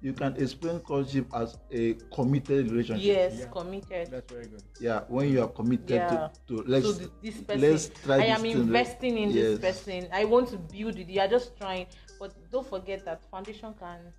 you 0.00 0.12
can 0.12 0.36
explain 0.36 0.80
courtship 0.80 1.26
as 1.32 1.56
a 1.70 1.94
committed 2.12 2.70
relationship. 2.72 3.04
yes, 3.04 3.36
Yeah. 3.38 3.46
committed. 3.46 4.10
That's 4.10 4.32
very 4.32 4.46
good. 4.46 4.62
Yeah, 4.80 5.04
when 5.08 5.28
you 5.30 5.42
are 5.42 5.48
committed 5.48 5.90
Yeah. 5.90 6.28
to, 6.48 6.56
to 6.62 6.68
let's 6.68 6.86
so 6.86 6.92
th- 6.98 7.10
this 7.22 7.36
person 7.40 7.60
let's 7.70 7.88
try 8.02 8.16
i 8.16 8.24
am 8.24 8.44
investing 8.44 9.16
in 9.18 9.30
Yes. 9.30 9.58
this 9.58 9.60
person 9.60 10.08
i 10.12 10.24
want 10.24 10.48
to 10.48 10.56
build 10.58 10.98
with 10.98 11.08
you 11.08 11.14
you're 11.20 11.28
just 11.28 11.56
trying 11.56 11.86
but 12.18 12.32
don't 12.50 12.66
forget 12.66 13.04
that 13.04 13.22
foundation 13.30 13.72
can 13.78 14.12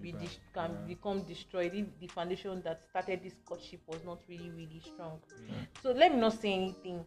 be 0.00 0.12
bad, 0.12 0.28
can 0.54 0.70
yeah. 0.70 0.86
become 0.86 1.22
destroyed 1.22 1.72
if 1.74 1.86
the 2.00 2.06
foundation 2.06 2.62
that 2.62 2.80
started 2.90 3.22
this 3.22 3.34
courtship 3.44 3.80
was 3.86 4.00
not 4.04 4.20
really 4.28 4.50
really 4.50 4.80
strong. 4.84 5.18
So 5.82 5.92
let 5.92 6.14
me 6.14 6.20
not 6.20 6.40
say 6.40 6.52
anything. 6.54 7.04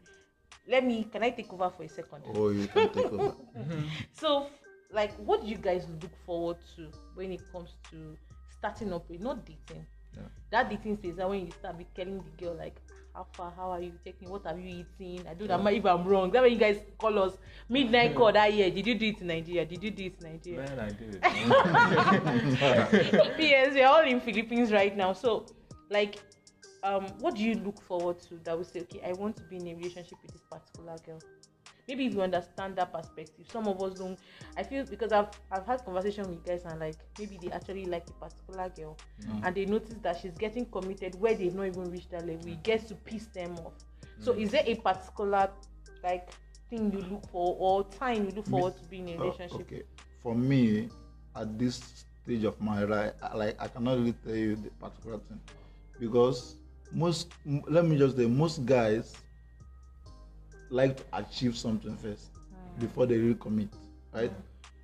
Let 0.68 0.86
me 0.86 1.06
can 1.12 1.24
i 1.24 1.30
take 1.30 1.52
over 1.52 1.70
for 1.70 1.84
a 1.84 1.90
second? 1.90 2.24
Oh, 2.34 2.50
you 2.50 2.68
can 2.68 2.90
take 2.90 3.06
over. 3.12 3.36
Mm-hmm. 3.58 3.84
so 4.14 4.48
like 4.92 5.14
what 5.18 5.42
do 5.42 5.48
you 5.48 5.58
guys 5.58 5.86
look 6.02 6.12
forward 6.26 6.58
to 6.76 6.90
when 7.14 7.32
it 7.32 7.42
comes 7.52 7.76
to 7.92 8.18
starting 8.58 8.94
up 8.94 9.10
with 9.10 9.22
not 9.22 9.46
dating. 9.46 9.86
Yeah. 10.16 10.22
that 10.52 10.70
dating 10.70 10.98
phase 10.98 11.16
that 11.18 11.30
when 11.30 11.46
you 11.46 11.52
start 11.52 11.78
be 11.78 11.86
telling 11.96 12.24
the 12.24 12.44
girl 12.44 12.56
like 12.56 12.76
how 13.14 13.28
far 13.36 13.52
how 13.56 13.72
are 13.72 13.82
you 13.82 13.94
taking 14.04 14.30
what 14.30 14.46
have 14.46 14.60
you 14.60 14.86
eaten? 15.00 15.28
I 15.28 15.34
don't 15.36 15.48
know 15.48 15.70
if 15.70 15.86
i'm 15.86 16.04
wrong. 16.06 16.32
That 16.32 16.42
when 16.42 16.52
you 16.52 16.58
guys 16.58 16.80
call 16.98 17.20
us 17.20 17.38
midnight 17.70 18.16
call 18.16 18.32
that 18.32 18.54
year? 18.54 18.72
Did 18.72 18.88
you 18.88 18.96
do 18.96 19.06
it 19.08 19.22
in 19.22 19.28
nigeria? 19.28 19.66
Did 19.66 19.84
you 19.84 19.92
do 19.92 20.04
it 20.06 20.16
in 20.20 20.32
nigeria? 20.32 20.60
Man, 20.60 20.80
I 20.80 20.92
did. 20.92 21.24
Yes 23.40 23.74
we're 23.74 23.88
all 23.88 24.04
in 24.04 24.20
philippines 24.20 24.72
right 24.72 24.96
now. 24.96 25.14
So 25.14 25.46
like 25.90 26.20
um 26.84 27.06
what 27.20 27.36
do 27.36 27.44
you 27.44 27.56
look 27.56 27.82
forward 27.82 28.20
to 28.20 28.40
that 28.44 28.58
will 28.58 28.66
say 28.66 28.82
okay 28.82 29.02
i 29.06 29.14
want 29.14 29.36
to 29.38 29.44
be 29.44 29.56
in 29.58 29.68
a 29.68 29.74
relationship 29.76 30.18
with 30.22 30.32
this 30.34 30.42
particular 30.44 30.98
girl 31.06 31.20
maybe 31.88 32.06
if 32.06 32.14
you 32.14 32.22
understand 32.22 32.76
that 32.76 32.94
perspective 32.94 33.46
some 33.52 33.68
of 33.68 33.82
us 33.82 33.98
don't. 34.00 34.18
I 34.58 34.64
feel 34.64 34.86
because 34.86 35.12
i've 35.12 35.30
i've 35.52 35.66
had 35.66 35.84
conversation 35.84 36.30
with 36.30 36.46
guys 36.46 36.64
and 36.66 36.80
like 36.80 36.96
maybe 37.20 37.40
they 37.42 37.52
actually 37.52 37.86
like 37.86 38.06
a 38.08 38.14
particular 38.14 38.70
girl 38.70 38.98
mm. 39.22 39.46
and 39.46 39.56
they 39.56 39.66
notice 39.66 39.96
that 40.02 40.20
she's 40.22 40.38
getting 40.38 40.66
committed 40.66 41.20
where 41.20 41.36
they've 41.36 41.54
not 41.54 41.68
even 41.68 41.92
reached 41.92 42.12
that 42.12 42.26
level. 42.26 42.48
It 42.48 42.60
mm. 42.60 42.64
gets 42.64 42.86
to 42.86 42.96
piss 42.96 43.26
them 43.28 43.58
off. 43.60 43.74
So 44.20 44.34
mm. 44.34 44.42
is 44.42 44.52
there 44.52 44.64
a 44.66 44.76
particular 44.76 45.50
like 46.04 46.30
thing 46.70 46.92
you 46.92 47.00
look 47.10 47.28
for 47.30 47.56
or 47.60 47.84
time 47.86 48.26
you 48.26 48.32
look 48.32 48.48
forward 48.48 48.78
to 48.78 48.84
being 48.86 49.10
in 49.10 49.20
a 49.20 49.22
Oh, 49.22 49.24
relationship 49.26 49.62
okay, 49.62 49.84
for 50.22 50.36
me, 50.36 50.90
at 51.36 51.58
this 51.58 52.06
stage 52.24 52.44
of 52.44 52.60
my 52.62 52.84
life, 52.84 53.14
like 53.36 53.56
I 53.60 53.68
cannot 53.68 53.98
really 53.98 54.16
tell 54.26 54.36
you 54.36 54.56
the 54.56 54.70
particular 54.80 55.18
thing 55.18 55.40
because 56.00 56.56
most, 56.92 57.32
let 57.46 57.86
me 57.86 57.98
just 57.98 58.18
say, 58.18 58.26
most 58.26 58.66
guys 58.66 59.16
like 60.74 60.98
to 60.98 61.04
achieve 61.14 61.56
something 61.56 61.96
first 61.98 62.32
before 62.80 63.06
they 63.06 63.18
really 63.18 63.36
commit, 63.36 63.70
right? 64.12 64.32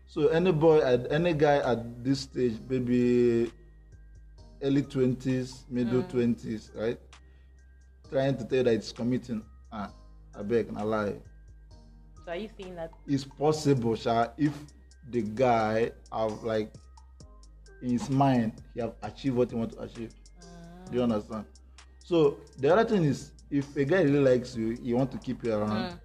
So 0.06 0.28
any 0.28 0.52
boy, 0.52 0.82
at 0.82 1.12
any 1.12 1.34
guy 1.34 1.58
at 1.58 2.04
this 2.04 2.22
stage, 2.22 2.54
maybe 2.70 3.52
early 4.62 4.84
twenties, 4.84 5.66
middle 5.70 6.04
twenties, 6.04 6.72
right? 6.76 7.00
Trying 8.10 8.38
to 8.38 8.46
tell 8.46 8.64
that 8.64 8.74
it's 8.74 8.92
committing, 8.92 9.44
ah, 9.72 9.92
I 10.38 10.44
beg, 10.44 10.72
na 10.72 10.84
lie. 10.84 11.16
So 12.26 12.32
are 12.32 12.36
you 12.36 12.50
saying 12.60 12.76
that? 12.76 12.92
It's 13.08 13.24
possible, 13.24 13.96
sha, 13.96 14.28
if 14.38 14.54
the 15.10 15.24
guy 15.24 15.92
have 16.12 16.44
like 16.44 16.72
in 17.82 17.92
his 17.92 18.10
mind 18.10 18.62
he 18.74 18.82
have 18.82 18.94
achieved 19.02 19.36
what 19.36 19.50
he 19.50 19.56
want 19.56 19.72
to 19.72 19.80
achieve. 19.82 20.14
Do 20.92 20.98
you 20.98 21.04
understand? 21.04 21.46
So 22.04 22.38
the 22.58 22.72
other 22.74 22.84
thing 22.84 23.06
is, 23.06 23.32
if 23.50 23.76
a 23.76 23.86
guy 23.86 24.02
really 24.02 24.20
likes 24.20 24.56
you, 24.56 24.78
he 24.82 24.94
want 24.94 25.12
to 25.12 25.18
keep 25.18 25.44
you 25.44 25.54
around. 25.54 25.72
Uh-huh. 25.72 25.96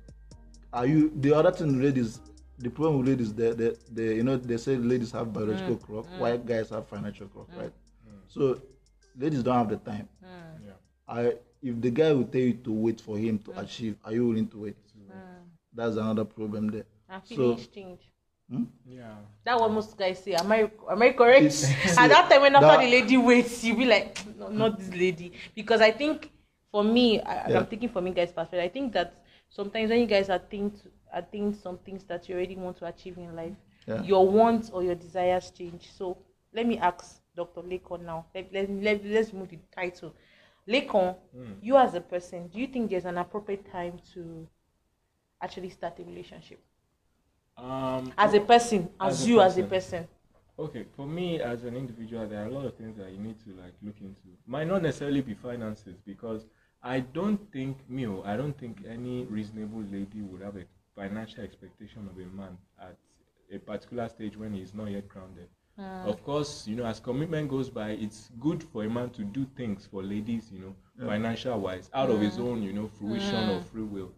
Are 0.73 0.87
you 0.87 1.13
the 1.17 1.33
other 1.35 1.53
thing 1.53 1.81
ladies? 1.81 2.21
The 2.59 2.71
problem 2.71 2.99
with 2.99 3.09
ladies, 3.09 3.35
the 3.35 3.55
the, 3.55 3.79
the 3.93 4.03
you 4.15 4.23
know 4.23 4.37
they 4.37 4.57
say 4.57 4.77
ladies 4.77 5.13
have 5.13 5.33
biological 5.33 5.75
uh-huh. 5.75 5.87
clock, 5.87 6.07
uh-huh. 6.07 6.19
while 6.19 6.39
guys 6.39 6.71
have 6.71 6.87
financial 6.89 7.27
clock, 7.29 7.49
right? 7.57 7.73
So 8.29 8.61
ladies 9.19 9.43
don't 9.43 9.57
have 9.57 9.69
the 9.69 9.77
time. 9.77 10.09
Yeah. 10.23 10.73
I 11.07 11.35
if 11.63 11.81
the 11.81 11.91
guy 11.91 12.13
will 12.13 12.25
tell 12.25 12.41
you 12.41 12.55
to 12.55 12.73
wait 12.73 13.01
for 13.01 13.17
him 13.17 13.39
to 13.41 13.59
achieve, 13.59 13.97
are 14.05 14.13
you 14.13 14.27
willing 14.27 14.49
to 14.49 14.59
wait? 14.59 14.77
That's 15.75 15.97
another 15.97 16.25
problem 16.25 16.69
there. 16.69 16.87
And 17.09 17.23
So- 17.27 17.37
feelings 17.37 17.67
change. 17.67 18.01
Hmm? 18.49 18.65
Yeah. 18.87 19.17
That 19.45 19.59
what 19.59 19.73
most 19.73 19.97
guys 19.97 20.23
say. 20.23 20.35
Am 20.35 20.53
I 20.53 20.71
am 20.91 21.03
I 21.03 21.11
correct? 21.13 21.45
It's- 21.45 21.99
At 21.99 22.09
that 22.09 22.31
time 22.31 22.43
when 22.43 22.55
after 22.55 22.67
that- 22.69 22.81
the 22.81 22.91
lady 22.91 23.17
waits, 23.17 23.65
you 23.65 23.75
be 23.77 23.87
like, 23.87 24.23
no, 24.39 24.49
not 24.49 24.79
this 24.79 24.91
lady. 24.91 25.33
Because 25.55 25.81
I 25.81 25.91
think 25.91 26.31
for 26.75 26.83
me, 26.83 27.21
I, 27.21 27.51
Yeah. 27.51 27.59
I'm 27.59 27.67
thinking 27.67 27.89
for 27.89 28.01
me 28.01 28.11
guys 28.11 28.33
perspective. 28.33 28.59
I 28.59 28.69
think 28.69 28.93
that 28.95 29.15
sometimes 29.49 29.91
when 29.91 30.01
you 30.01 30.07
guys 30.07 30.29
are 30.29 30.41
think 30.41 30.75
attain 31.13 31.55
some 31.55 31.79
things 31.79 32.03
that 32.07 32.29
you 32.29 32.35
already 32.35 32.57
want 32.57 32.77
to 32.79 32.87
achieve 32.87 33.17
in 33.17 33.37
life, 33.37 33.55
Yeah. 33.87 34.03
your 34.03 34.27
wants 34.27 34.71
or 34.71 34.83
your 34.83 34.97
desires 34.97 35.53
change. 35.53 35.89
So 35.93 36.19
let 36.53 36.67
me 36.67 36.77
ask 36.79 37.21
Dr. 37.37 37.63
Lekan 37.63 38.01
now. 38.05 38.27
Let, 38.35 38.53
let, 38.53 38.69
let, 38.71 39.05
let's 39.05 39.33
move 39.33 39.51
the 39.51 39.59
title. 39.73 40.17
Lekan, 40.67 41.15
you 41.63 41.77
as 41.77 41.95
a 41.95 42.01
person, 42.01 42.49
do 42.49 42.59
you 42.59 42.67
think 42.67 42.91
there's 42.91 43.05
an 43.05 43.19
appropriate 43.19 43.71
time 43.71 44.01
to 44.15 44.49
actually 45.41 45.71
start 45.71 46.01
a 46.01 46.03
relationship? 46.03 46.59
Um. 47.57 48.13
As 48.19 48.35
a 48.35 48.41
person, 48.41 48.89
as, 49.01 49.21
As 49.21 49.29
you 49.29 49.41
as 49.41 49.59
a 49.59 49.63
person. 49.63 49.69
person. 49.69 50.09
Okay, 50.59 50.87
for 50.97 51.07
me 51.07 51.41
as 51.41 51.63
an 51.65 51.77
individual, 51.77 52.27
there 52.29 52.43
are 52.43 52.47
a 52.47 52.51
lot 52.51 52.65
of 52.65 52.77
things 52.77 52.97
that 52.97 53.11
you 53.13 53.19
need 53.19 53.39
to 53.45 53.51
like 53.63 53.75
look 53.83 54.01
into. 54.01 54.29
Might 54.47 54.67
not 54.67 54.83
necessarily 54.83 55.21
be 55.21 55.35
finances 55.35 55.97
because 56.05 56.47
I 56.85 57.01
don't 57.01 57.41
think 57.51 57.79
me, 57.89 58.07
oh, 58.07 58.23
I 58.27 58.37
don't 58.37 58.57
think 58.57 58.85
any 58.89 59.25
reasonable 59.25 59.83
lady 59.91 60.21
would 60.21 60.43
have 60.43 60.57
a 60.57 60.65
financial 60.95 61.43
expectation 61.43 62.09
of 62.11 62.17
a 62.19 62.37
man 62.37 62.59
at 62.81 62.97
a 63.53 63.59
particular 63.59 64.09
stage 64.09 64.37
when 64.37 64.53
he's 64.53 64.75
not 64.75 64.91
yet 64.91 65.09
grounded. 65.09 65.49
Ah. 65.79 66.05
Of 66.05 66.23
course, 66.23 66.67
you 66.69 66.77
know, 66.77 66.85
as 66.85 67.01
commitment 67.01 67.49
goes 67.49 67.71
by, 67.71 67.91
it's 67.91 68.31
good 68.39 68.63
for 68.63 68.85
a 68.85 68.91
man 68.91 69.11
to 69.11 69.25
do 69.25 69.47
things 69.57 69.89
for 69.91 70.03
ladies, 70.03 70.51
you 70.53 70.61
know, 70.61 71.07
financial 71.07 71.59
wise, 71.59 71.91
out 71.95 72.11
of 72.11 72.21
his 72.21 72.39
ah. 72.39 72.43
own, 72.43 72.63
you 72.63 72.73
know, 72.73 72.87
fruition 72.87 73.49
or 73.51 73.57
ah. 73.57 73.73
free 73.73 73.83
will. 73.83 74.13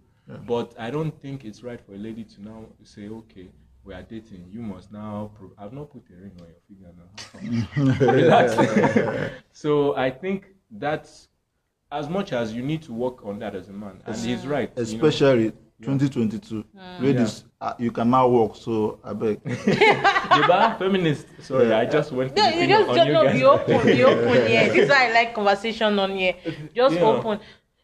But 0.46 0.74
I 0.76 0.90
don't 0.90 1.18
think 1.22 1.44
it's 1.44 1.62
right 1.62 1.80
for 1.80 1.94
a 1.94 1.98
lady 1.98 2.24
to 2.24 2.42
now 2.42 2.66
say, 2.82 3.08
okay, 3.08 3.48
we 3.84 3.94
are 3.94 4.02
dating. 4.02 4.44
You 4.50 4.60
must 4.60 4.92
now. 4.92 5.30
Pro- 5.36 5.52
I've 5.56 5.72
not 5.72 5.92
put 5.92 6.02
a 6.10 6.20
ring 6.20 6.32
on 6.40 6.48
your 6.48 6.60
finger 6.66 6.92
now. 6.98 8.06
Relax. 8.12 9.32
so 9.52 9.96
I 9.96 10.10
think 10.10 10.48
that's 10.72 11.28
as 11.96 12.08
much 12.08 12.32
as 12.32 12.52
you 12.52 12.62
need 12.62 12.82
to 12.82 12.92
work 12.92 13.24
on 13.24 13.38
that 13.38 13.54
as 13.54 13.68
a 13.68 13.72
man, 13.72 14.02
and 14.04 14.16
he's 14.16 14.46
right. 14.46 14.70
you 14.76 14.98
know. 14.98 15.06
Especially 15.06 15.50
2022, 15.82 16.64
ladies, 17.00 17.44
uh, 17.60 17.72
you 17.78 17.90
can 17.90 18.10
now 18.10 18.28
walk. 18.28 18.56
So 18.56 19.00
I 19.02 19.12
beg. 19.14 19.42
Deba, 19.44 20.78
feminist. 20.78 21.26
Sorry, 21.40 21.68
Yeah. 21.68 21.78
I 21.78 21.86
just 21.86 22.12
went. 22.12 22.36
No, 22.36 22.50
to 22.50 22.56
you 22.56 22.66
just, 22.68 22.94
just 22.94 23.10
no, 23.10 23.32
be 23.32 23.44
open, 23.44 23.86
be 23.86 24.04
open 24.12 24.46
here. 24.46 24.68
This 24.68 24.84
is 24.84 24.90
why 24.90 25.08
I 25.08 25.12
like 25.12 25.34
conversation 25.34 25.98
on 25.98 26.16
here. 26.16 26.34
Just 26.74 26.96
Yeah. 26.96 27.04
open. 27.04 27.40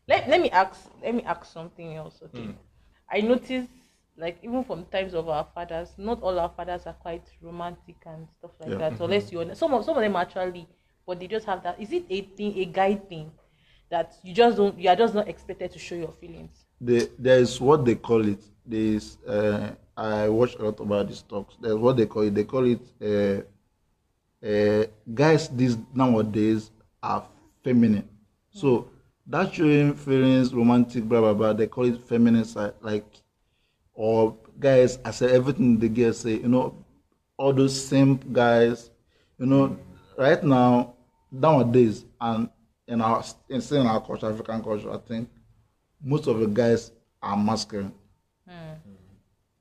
Let, 0.08 0.28
let 0.28 0.40
me 0.40 0.50
ask 0.50 0.90
let 1.02 1.14
me 1.14 1.22
ask 1.22 1.44
something 1.46 1.96
else, 1.96 2.20
okay? 2.24 2.46
Mm. 2.48 2.54
I 3.10 3.20
noticed 3.20 3.70
like 4.18 4.38
even 4.42 4.62
from 4.64 4.84
times 4.86 5.14
of 5.14 5.28
our 5.28 5.46
fathers, 5.54 5.90
not 5.96 6.22
all 6.22 6.38
our 6.38 6.50
fathers 6.56 6.82
are 6.86 6.92
quite 6.94 7.24
romantic 7.40 7.96
and 8.04 8.26
stuff 8.38 8.50
like 8.60 8.70
Yeah. 8.70 8.78
that. 8.78 8.98
So 8.98 9.06
let's 9.06 9.30
be 9.30 9.36
honest. 9.38 9.58
Some 9.60 9.72
of 9.74 9.84
some 9.84 9.96
of 9.96 10.02
them 10.02 10.16
actually, 10.16 10.66
but 11.06 11.18
they 11.20 11.28
just 11.28 11.46
have 11.46 11.62
that. 11.62 11.80
Is 11.80 11.92
it 11.92 12.04
a 12.10 12.20
thing, 12.36 12.58
a 12.58 12.64
guy 12.66 12.94
thing 12.96 13.30
that 13.92 14.08
you 14.22 14.32
just 14.34 14.56
don't 14.56 14.74
you 14.82 14.88
are 14.92 14.96
just 14.96 15.14
not 15.14 15.28
expected 15.28 15.68
to 15.74 15.78
show 15.78 15.94
your 15.94 16.12
feelings? 16.20 16.52
the, 16.82 17.10
there 17.18 17.38
is 17.38 17.60
what 17.60 17.84
they 17.84 17.94
call 17.94 18.26
it. 18.26 18.42
There 18.66 18.80
is 18.80 19.16
uh, 19.26 19.70
I 19.96 20.28
watch 20.28 20.54
a 20.56 20.64
lot 20.64 20.80
about 20.80 21.08
these 21.08 21.22
talks. 21.22 21.56
There's 21.60 21.76
what 21.76 21.96
they 21.96 22.06
call 22.06 22.22
it. 22.22 22.34
They 22.34 22.44
call 22.44 22.66
it 22.66 22.80
uh, 23.00 24.46
uh, 24.46 24.86
guys. 25.14 25.48
These 25.48 25.78
nowadays 25.94 26.70
are 27.02 27.26
feminine. 27.62 28.08
So 28.50 28.90
that 29.26 29.54
showing 29.54 29.94
feelings, 29.94 30.52
romantic, 30.52 31.04
blah 31.04 31.20
blah 31.20 31.34
blah. 31.34 31.52
They 31.52 31.68
call 31.68 31.86
it 31.86 32.06
feminine 32.08 32.44
side, 32.44 32.74
like 32.80 33.06
or 33.94 34.36
guys. 34.58 34.98
I 35.04 35.12
said 35.12 35.30
everything 35.30 35.78
the 35.78 35.88
girls 35.88 36.18
say. 36.20 36.34
You 36.34 36.48
know, 36.48 36.84
all 37.36 37.52
those 37.52 37.80
simp 37.80 38.32
guys. 38.32 38.90
You 39.38 39.46
know, 39.46 39.78
right 40.16 40.42
now 40.42 40.94
nowadays 41.30 42.04
and 42.20 42.48
in 42.92 43.00
our 43.00 43.24
in 43.48 43.60
still 43.60 43.80
in 43.80 43.86
our 43.86 44.00
culture, 44.00 44.30
African 44.30 44.62
culture, 44.62 44.92
I 44.92 44.98
think 44.98 45.28
most 46.00 46.26
of 46.26 46.38
the 46.38 46.46
guys 46.46 46.92
are 47.22 47.36
masculine. 47.36 47.92
Hmm. 48.48 48.74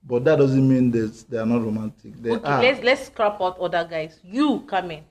But 0.03 0.23
that 0.25 0.38
doesn't 0.38 0.67
mean 0.67 0.91
that 0.91 1.25
they 1.29 1.38
are 1.38 1.45
not 1.45 1.61
romantic. 1.63 2.21
They 2.21 2.31
Okay, 2.31 2.47
are, 2.47 2.61
let's 2.61 2.83
let's 2.83 3.05
scrap 3.07 3.39
out 3.41 3.59
other 3.59 3.88
guys. 3.89 4.19
You 4.23 4.61
come 4.61 4.91
in. 4.91 5.03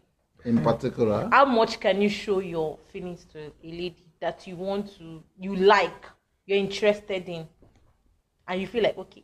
in 0.45 0.59
particular. 0.63 1.29
how 1.31 1.45
much 1.45 1.79
can 1.81 2.01
you 2.03 2.09
show 2.09 2.41
your 2.41 2.79
feelings 2.93 3.27
to 3.33 3.39
a 3.39 3.53
lady 3.83 4.05
that 4.21 4.47
you 4.47 4.57
want 4.57 4.85
to 4.99 5.23
you 5.39 5.55
like 5.55 6.03
you're 6.47 6.59
interested 6.59 7.29
in 7.29 7.47
and 8.49 8.61
you 8.61 8.67
feel 8.67 8.83
like 8.83 8.97
okay 8.99 9.23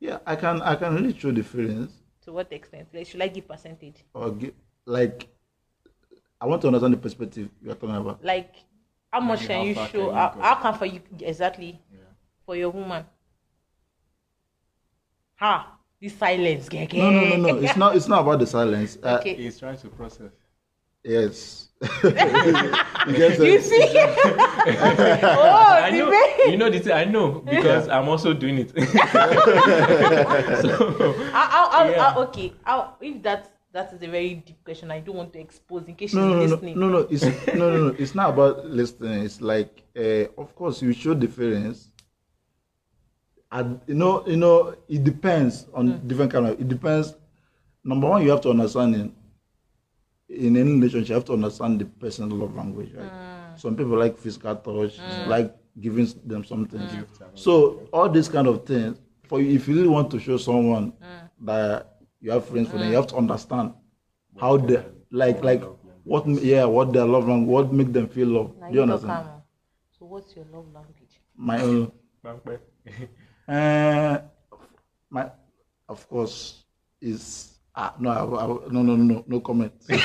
Yeah, 0.00 0.18
I 0.26 0.36
can 0.36 0.60
I 0.60 0.74
can 0.76 0.94
really 0.94 1.18
show 1.18 1.32
the 1.32 1.42
feelings 1.42 1.90
to 2.24 2.32
what 2.32 2.52
extent 2.52 2.88
like 2.92 3.06
should 3.06 3.22
i 3.22 3.28
give 3.28 3.46
percentage 3.48 4.04
or 4.14 4.30
give 4.30 4.52
like 4.86 5.26
I 6.40 6.46
want 6.46 6.60
to 6.62 6.68
understand 6.68 6.94
the 6.94 6.98
perspective 6.98 7.48
you 7.62 7.70
are 7.70 7.74
talking 7.74 7.96
about. 7.96 8.24
like 8.24 8.54
how 9.12 9.20
much 9.20 9.42
Maybe 9.42 9.48
can 9.48 9.56
how 9.60 9.64
you 9.66 9.74
far 9.74 9.88
show 9.88 9.98
can 9.98 10.08
you 10.08 10.14
how, 10.14 10.28
go? 10.34 10.40
how 10.42 10.54
can 10.56 10.74
for 10.78 10.86
you 10.86 11.00
exactly 11.20 11.80
for 12.44 12.56
your 12.56 12.70
woman 12.70 13.04
ha 15.36 15.78
this 16.00 16.14
silence 16.18 16.68
gege. 16.68 16.98
No, 16.98 17.10
no, 17.10 17.24
no, 17.24 17.36
no. 17.36 17.56
It's 17.58 17.76
not. 17.76 17.96
It's 17.96 18.08
not 18.08 18.20
about 18.22 18.38
the 18.38 18.46
silence. 18.46 18.98
Uh, 19.02 19.16
okay 19.20 19.34
He's 19.34 19.58
trying 19.58 19.78
to 19.78 19.88
process. 19.88 20.32
Yes. 21.02 21.68
you 21.82 22.10
get 23.12 23.38
you 23.38 23.60
see 23.60 23.82
oh 23.96 25.80
I 25.82 25.90
know. 25.90 26.08
way 26.10 26.50
You 26.50 26.56
know 26.56 26.70
this. 26.70 26.88
I 26.88 27.04
know 27.04 27.40
because 27.40 27.88
I'm 27.88 28.08
also 28.08 28.32
doing 28.34 28.58
it. 28.58 28.72
Ah, 28.96 29.10
ah, 29.14 30.24
ah, 30.28 30.60
so, 30.60 31.12
how, 31.32 31.46
how, 31.48 31.70
how, 31.70 31.88
Yeah. 31.88 32.10
how, 32.12 32.22
okay 32.24 32.52
how 32.64 32.96
if 33.00 33.22
that 33.22 33.53
that 33.74 33.92
is 33.92 34.00
a 34.02 34.06
very 34.06 34.34
deep 34.36 34.64
question 34.64 34.90
i 34.90 35.00
don't 35.00 35.16
want 35.16 35.32
to 35.32 35.40
expose 35.40 35.86
in 35.88 35.94
case 35.94 36.10
she's 36.10 36.16
no, 36.16 36.28
no, 36.28 36.34
no, 36.36 36.44
listening 36.44 36.78
no, 36.78 36.88
no. 36.88 36.98
It's 37.10 37.24
no, 37.48 37.70
no, 37.70 37.88
no. 37.88 37.96
It's 37.98 38.14
not 38.14 38.30
about 38.30 38.66
listening. 38.66 39.24
It's 39.24 39.40
like, 39.40 39.82
uh, 39.96 40.26
of 40.38 40.54
course, 40.54 40.80
you 40.80 40.92
show 40.92 41.14
difference. 41.14 41.90
And 43.50 43.80
you 43.86 43.94
know, 43.94 44.26
you 44.26 44.36
know, 44.36 44.74
it 44.88 45.04
depends 45.04 45.66
on 45.74 45.88
mm. 45.88 46.08
different 46.08 46.32
kind 46.32 46.46
of. 46.46 46.60
It 46.60 46.68
depends. 46.68 47.14
Number 47.84 48.08
one, 48.08 48.22
you 48.22 48.30
have 48.30 48.40
to 48.42 48.50
understand 48.50 48.94
in 48.94 49.14
in 50.28 50.56
any 50.56 50.72
relationship, 50.72 51.08
you 51.08 51.14
have 51.14 51.24
to 51.26 51.34
understand 51.34 51.80
the 51.80 51.84
person's 51.84 52.32
love 52.32 52.54
language. 52.54 52.92
Right? 52.94 53.12
Mm. 53.12 53.60
Some 53.60 53.76
people 53.76 53.98
like 53.98 54.18
physical 54.18 54.56
touch, 54.56 54.98
mm. 54.98 55.26
like 55.26 55.54
giving 55.80 56.08
them 56.24 56.44
something. 56.44 56.80
Gifts 56.80 57.20
So 57.34 57.88
all 57.92 58.08
these 58.08 58.28
kind 58.28 58.48
of 58.48 58.64
things, 58.64 58.98
for 59.28 59.40
you, 59.40 59.54
if 59.54 59.68
you 59.68 59.74
really 59.76 59.88
want 59.88 60.10
to 60.12 60.18
show 60.18 60.36
someone 60.36 60.92
that 61.42 61.93
you 62.24 62.30
have 62.32 62.46
friends 62.48 62.70
for 62.70 62.78
them, 62.78 62.88
you 62.88 62.96
have 62.96 63.06
to 63.08 63.16
understand 63.16 63.74
how 64.40 64.56
they 64.56 64.82
like 65.10 65.44
like 65.44 65.62
what 66.04 66.26
yeah 66.42 66.64
what 66.64 66.90
their 66.92 67.04
love 67.04 67.28
language, 67.28 67.48
what 67.52 67.72
make 67.72 67.92
them 67.92 68.08
feel 68.08 68.28
love. 68.28 68.50
Now 68.58 68.68
Do 68.68 68.72
you 68.74 68.80
you 68.80 68.82
understand? 68.82 69.28
So 69.98 70.06
what's 70.06 70.34
your 70.34 70.46
love 70.52 70.66
language? 70.72 71.20
My 71.36 71.60
own, 71.68 71.92
uh, 73.48 74.18
my 75.10 75.30
of 75.88 76.08
course 76.08 76.64
is 77.00 77.58
ah 77.76 77.92
no 78.00 78.08
I, 78.10 78.22
I, 78.24 78.46
no 78.72 78.80
no 78.82 78.96
no 78.96 79.04
no 79.12 79.24
no 79.26 79.40
comment. 79.40 79.72
You 79.88 79.98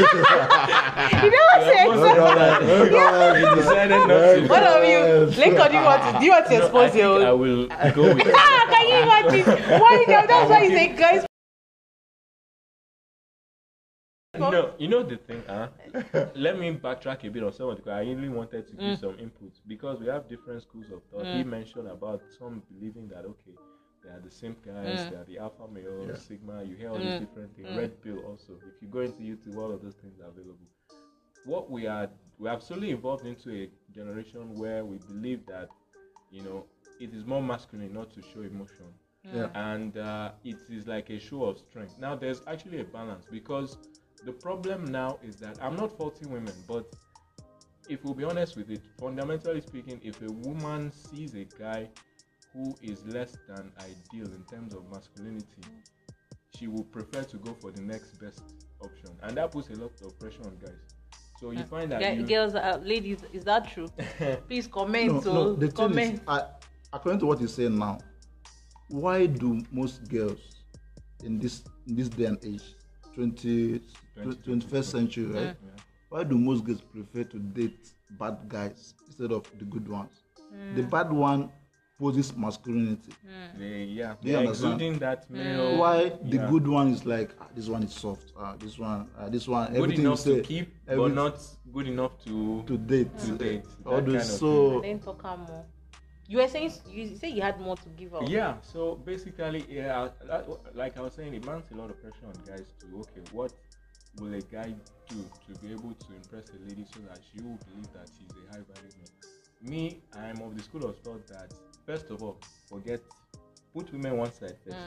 never 1.32 1.58
say 1.64 1.86
No 1.88 1.96
comment, 2.20 2.68
no 2.68 2.90
comment. 2.92 3.56
decided 3.56 3.90
not 3.90 4.08
to. 4.08 4.48
One 4.50 4.64
of 4.76 4.84
you, 4.92 5.00
Lincoln, 5.40 5.72
do 5.72 5.78
you 5.78 5.84
want 5.88 6.02
to 6.04 6.20
do 6.20 6.26
you 6.26 6.32
want 6.32 6.46
to 6.48 6.52
No, 6.52 6.58
I 6.60 6.62
expose 6.66 6.92
think 6.92 7.02
your 7.04 7.24
I 7.24 7.30
own? 7.30 7.40
will 7.40 7.68
go 7.96 8.04
with. 8.14 8.28
Ah, 8.36 8.68
can 8.70 8.84
you 8.92 8.98
imagine? 9.08 9.46
Why? 9.80 10.04
That's 10.28 10.50
why 10.50 10.62
you 10.64 10.70
say 10.76 10.88
guys. 10.96 11.29
No, 14.40 14.74
you 14.78 14.88
know 14.88 15.04
the 15.04 15.18
thing, 15.18 15.44
huh? 15.48 15.68
Let 16.36 16.60
me 16.60 16.74
backtrack 16.74 17.24
a 17.26 17.30
bit 17.30 17.44
on 17.44 17.54
some 17.54 17.70
of 17.70 17.78
the 17.78 17.82
because 17.84 17.94
I 17.98 18.02
really 18.02 18.30
wanted 18.30 18.68
to 18.68 18.74
give 18.74 18.98
mm. 18.98 19.00
some 19.00 19.20
input 19.20 19.54
because 19.68 20.00
we 20.00 20.08
have 20.08 20.28
different 20.28 20.62
schools 20.62 20.86
of 20.92 21.02
thought. 21.12 21.26
He 21.26 21.44
mm. 21.44 21.48
mentioned 21.48 21.88
about 21.88 22.22
some 22.38 22.64
believing 22.72 23.08
that 23.10 23.26
okay, 23.26 23.56
they 24.04 24.10
are 24.10 24.20
the 24.24 24.32
same 24.32 24.56
guys, 24.66 25.00
mm. 25.00 25.10
they 25.10 25.16
are 25.16 25.26
the 25.26 25.38
alpha 25.40 25.68
male, 25.72 26.06
Yeah. 26.08 26.16
sigma. 26.16 26.64
You 26.64 26.76
hear 26.76 26.90
all 26.90 26.98
these 26.98 27.20
different 27.20 27.56
things. 27.56 27.70
Red 27.76 28.02
pill 28.02 28.20
also. 28.20 28.54
If 28.68 28.82
you 28.82 28.88
go 28.88 29.02
into 29.02 29.22
YouTube, 29.22 29.58
all 29.58 29.72
of 29.72 29.82
those 29.82 29.96
things 29.96 30.20
are 30.20 30.28
available. 30.28 30.68
What 31.46 31.70
we 31.70 31.88
are, 31.88 32.10
we 32.38 32.50
have 32.50 32.62
slowly 32.62 32.92
evolved 32.92 33.26
into 33.26 33.52
a 33.52 33.70
generation 33.94 34.56
where 34.56 34.84
we 34.86 34.98
believe 34.98 35.46
that, 35.48 35.70
you 36.32 36.42
know, 36.44 36.66
it 37.00 37.14
is 37.14 37.26
more 37.26 37.42
masculine 37.42 37.94
not 37.94 38.12
to 38.14 38.22
show 38.22 38.42
emotion 38.42 38.88
Yeah. 39.24 39.50
and 39.56 39.98
uh, 39.98 40.32
it 40.44 40.58
is 40.70 40.86
like 40.88 41.10
a 41.10 41.20
show 41.20 41.44
of 41.46 41.58
strength. 41.58 41.98
Now, 42.00 42.16
there's 42.16 42.42
actually 42.48 42.82
a 42.82 42.84
balance 42.84 43.26
because 43.30 43.78
the 44.26 44.32
problem 44.32 44.86
now 44.86 45.20
is 45.24 45.38
that 45.38 45.58
I'm 45.62 45.76
not 45.76 45.96
faulting 45.98 46.32
women, 46.32 46.54
but 46.68 46.86
if 47.88 48.04
we'll 48.04 48.14
be 48.14 48.24
honest 48.24 48.56
with 48.56 48.70
it, 48.70 48.82
fundamentally 49.00 49.62
speaking, 49.62 50.00
if 50.04 50.22
a 50.22 50.32
woman 50.32 50.92
sees 50.92 51.34
a 51.34 51.46
guy 51.58 51.90
who 52.54 52.76
is 52.82 53.06
less 53.08 53.38
than 53.48 53.72
ideal 53.80 54.28
in 54.34 54.44
terms 54.50 54.74
of 54.74 54.90
masculinity, 54.92 55.64
she 56.56 56.68
will 56.68 56.84
prefer 56.84 57.24
to 57.24 57.38
go 57.38 57.54
for 57.62 57.72
the 57.72 57.82
next 57.82 58.20
best 58.20 58.44
option, 58.82 59.10
and 59.24 59.38
that 59.38 59.52
puts 59.52 59.70
a 59.70 59.74
lot 59.74 59.92
of 60.04 60.20
pressure 60.20 60.44
on 60.46 60.58
guys. 60.64 60.76
So 61.40 61.52
you 61.52 61.64
find 61.64 61.92
that 61.92 62.02
Yeah, 62.02 62.12
you, 62.12 62.24
girls, 62.24 62.54
uh, 62.54 62.80
ladies, 62.84 63.20
is 63.32 63.46
that 63.46 63.72
true? 63.72 63.88
Please 64.48 64.68
comment. 64.68 65.14
No, 65.14 65.22
so 65.22 65.34
no, 65.34 65.54
the 65.56 65.68
thing 65.68 65.76
comment. 65.76 66.14
is, 66.16 66.20
I, 66.28 66.44
according 66.92 67.20
to 67.22 67.28
what 67.28 67.40
you're 67.40 67.48
saying 67.48 67.78
now, 67.78 68.00
why 68.90 69.26
do 69.26 69.64
most 69.72 70.08
girls 70.10 70.40
in 71.24 71.40
this 71.40 71.64
in 71.88 71.96
this 71.96 72.10
day 72.10 72.26
and 72.26 72.38
age, 72.44 72.76
20, 73.20 73.82
21st 74.46 74.84
century, 74.86 75.26
right? 75.26 75.44
Yeah. 75.48 75.82
Why 76.10 76.24
do 76.24 76.38
most 76.38 76.64
girls 76.64 76.82
prefer 76.82 77.24
to 77.26 77.38
date 77.40 77.92
bad 78.20 78.38
guys 78.48 78.94
instead 79.08 79.32
of 79.32 79.44
the 79.60 79.66
good 79.66 79.88
ones? 79.88 80.24
Hmm. 80.54 80.76
The 80.76 80.84
bad 80.84 81.12
one 81.12 81.52
poses 82.00 82.34
masculinity. 82.36 83.12
they, 83.58 83.84
yeah, 83.84 84.16
Do 84.22 84.28
you 84.30 84.32
they're 84.38 84.40
understand? 84.48 84.74
exuding 84.76 85.00
that 85.00 85.30
male. 85.30 85.78
Why 85.78 86.10
the 86.24 86.38
yeah. 86.38 86.50
good 86.50 86.66
one 86.68 86.94
is 86.94 87.06
like 87.06 87.32
ah, 87.42 87.48
this 87.54 87.68
one 87.68 87.84
is 87.84 87.94
soft, 87.94 88.32
ah, 88.40 88.56
this 88.58 88.80
one, 88.80 89.10
uh, 89.20 89.28
this 89.30 89.48
one, 89.50 89.74
good 89.74 89.84
everything 89.84 90.06
enough 90.06 90.26
you 90.26 90.36
to 90.38 90.44
say, 90.44 90.48
keep, 90.48 90.74
every- 90.88 91.04
but 91.10 91.14
not 91.14 91.42
good 91.74 91.88
enough 91.88 92.24
to 92.24 92.64
to 92.68 92.78
date. 92.78 93.18
to 93.20 93.38
date. 93.38 93.66
All 93.86 94.02
those 94.02 94.06
kind 94.06 94.16
of 94.16 94.24
so 94.24 94.82
You 96.30 96.38
were 96.38 96.48
saying 96.48 96.72
you 96.88 97.16
say 97.18 97.30
you 97.30 97.42
had 97.42 97.60
more 97.60 97.76
to 97.76 97.90
give 97.98 98.14
up. 98.14 98.30
Yeah, 98.30 98.54
so 98.62 99.02
basically, 99.04 99.66
yeah, 99.68 100.10
that, 100.28 100.48
like 100.76 100.96
I 100.96 101.02
was 101.02 101.14
saying, 101.14 101.34
it 101.34 101.44
mounts 101.44 101.72
a 101.72 101.76
lot 101.76 101.90
of 101.90 102.00
pressure 102.00 102.28
on 102.28 102.34
guys 102.46 102.68
to 102.82 103.00
okay, 103.00 103.28
what 103.32 103.52
will 104.20 104.36
a 104.36 104.42
guy 104.42 104.76
do 105.08 105.16
to 105.48 105.60
be 105.60 105.72
able 105.72 105.92
to 105.96 106.08
impress 106.16 106.50
a 106.50 106.70
lady 106.70 106.86
so 106.94 107.00
that 107.10 107.18
she 107.32 107.42
will 107.42 107.58
believe 107.66 107.92
that 107.94 108.08
he's 108.20 108.30
a 108.30 108.54
high 108.54 108.64
value 108.72 108.94
man? 109.00 109.72
Me, 109.72 110.02
I'm 110.16 110.40
of 110.44 110.56
the 110.56 110.62
school 110.62 110.86
of 110.86 111.00
thought 111.00 111.26
that 111.30 111.52
first 111.88 112.12
of 112.12 112.22
all, 112.22 112.38
forget, 112.68 113.00
put 113.74 113.92
women 113.92 114.18
one 114.18 114.32
side 114.32 114.56
first 114.64 114.78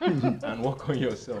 mm. 0.00 0.42
and 0.42 0.62
work 0.62 0.86
on 0.90 0.98
yourself. 0.98 1.40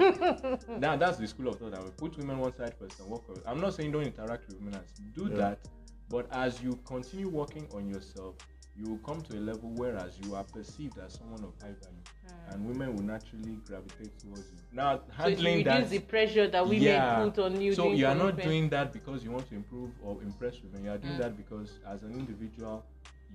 now 0.78 0.96
that's 0.96 1.18
the 1.18 1.26
school 1.28 1.48
of 1.48 1.58
thought. 1.58 1.74
I 1.74 1.80
will 1.80 1.90
put 1.90 2.16
women 2.16 2.38
one 2.38 2.54
side 2.54 2.72
first 2.78 2.98
and 2.98 3.10
work 3.10 3.28
on. 3.28 3.36
I'm 3.46 3.60
not 3.60 3.74
saying 3.74 3.92
don't 3.92 4.04
interact 4.04 4.46
with 4.46 4.56
women. 4.56 4.76
As 4.76 4.90
do 5.14 5.28
Yeah. 5.30 5.36
that, 5.36 5.68
but 6.08 6.28
as 6.32 6.62
you 6.62 6.78
continue 6.86 7.28
working 7.28 7.68
on 7.74 7.90
yourself, 7.90 8.36
you 8.76 8.86
will 8.90 8.98
come 8.98 9.22
to 9.22 9.38
a 9.38 9.40
level 9.40 9.70
whereas 9.76 10.18
you 10.24 10.34
are 10.34 10.44
perceived 10.44 10.98
as 10.98 11.14
someone 11.14 11.42
of 11.44 11.52
high 11.62 11.74
value, 11.82 12.02
and 12.50 12.66
women 12.66 12.94
will 12.96 13.04
naturally 13.04 13.58
gravitate 13.66 14.18
towards 14.18 14.40
you. 14.50 14.58
Now, 14.72 14.96
So 14.96 15.02
you 15.06 15.12
handling 15.36 15.58
reduce 15.58 15.74
that. 15.74 15.90
the 15.90 15.98
pressure 16.00 16.48
that 16.48 16.64
women 16.64 16.82
yeah. 16.82 17.22
put 17.24 17.38
on 17.38 17.60
you. 17.60 17.74
So 17.74 17.92
you 17.92 18.06
are 18.06 18.14
not 18.14 18.20
commitment. 18.30 18.48
doing 18.48 18.68
that 18.70 18.92
because 18.92 19.22
you 19.24 19.30
want 19.30 19.48
to 19.50 19.54
improve 19.54 19.90
or 20.02 20.20
impress 20.22 20.60
women. 20.62 20.84
You 20.84 20.90
are 20.90 20.98
doing 20.98 21.14
Mm. 21.14 21.18
that 21.18 21.36
because 21.36 21.78
as 21.86 22.02
an 22.02 22.12
individual, 22.12 22.84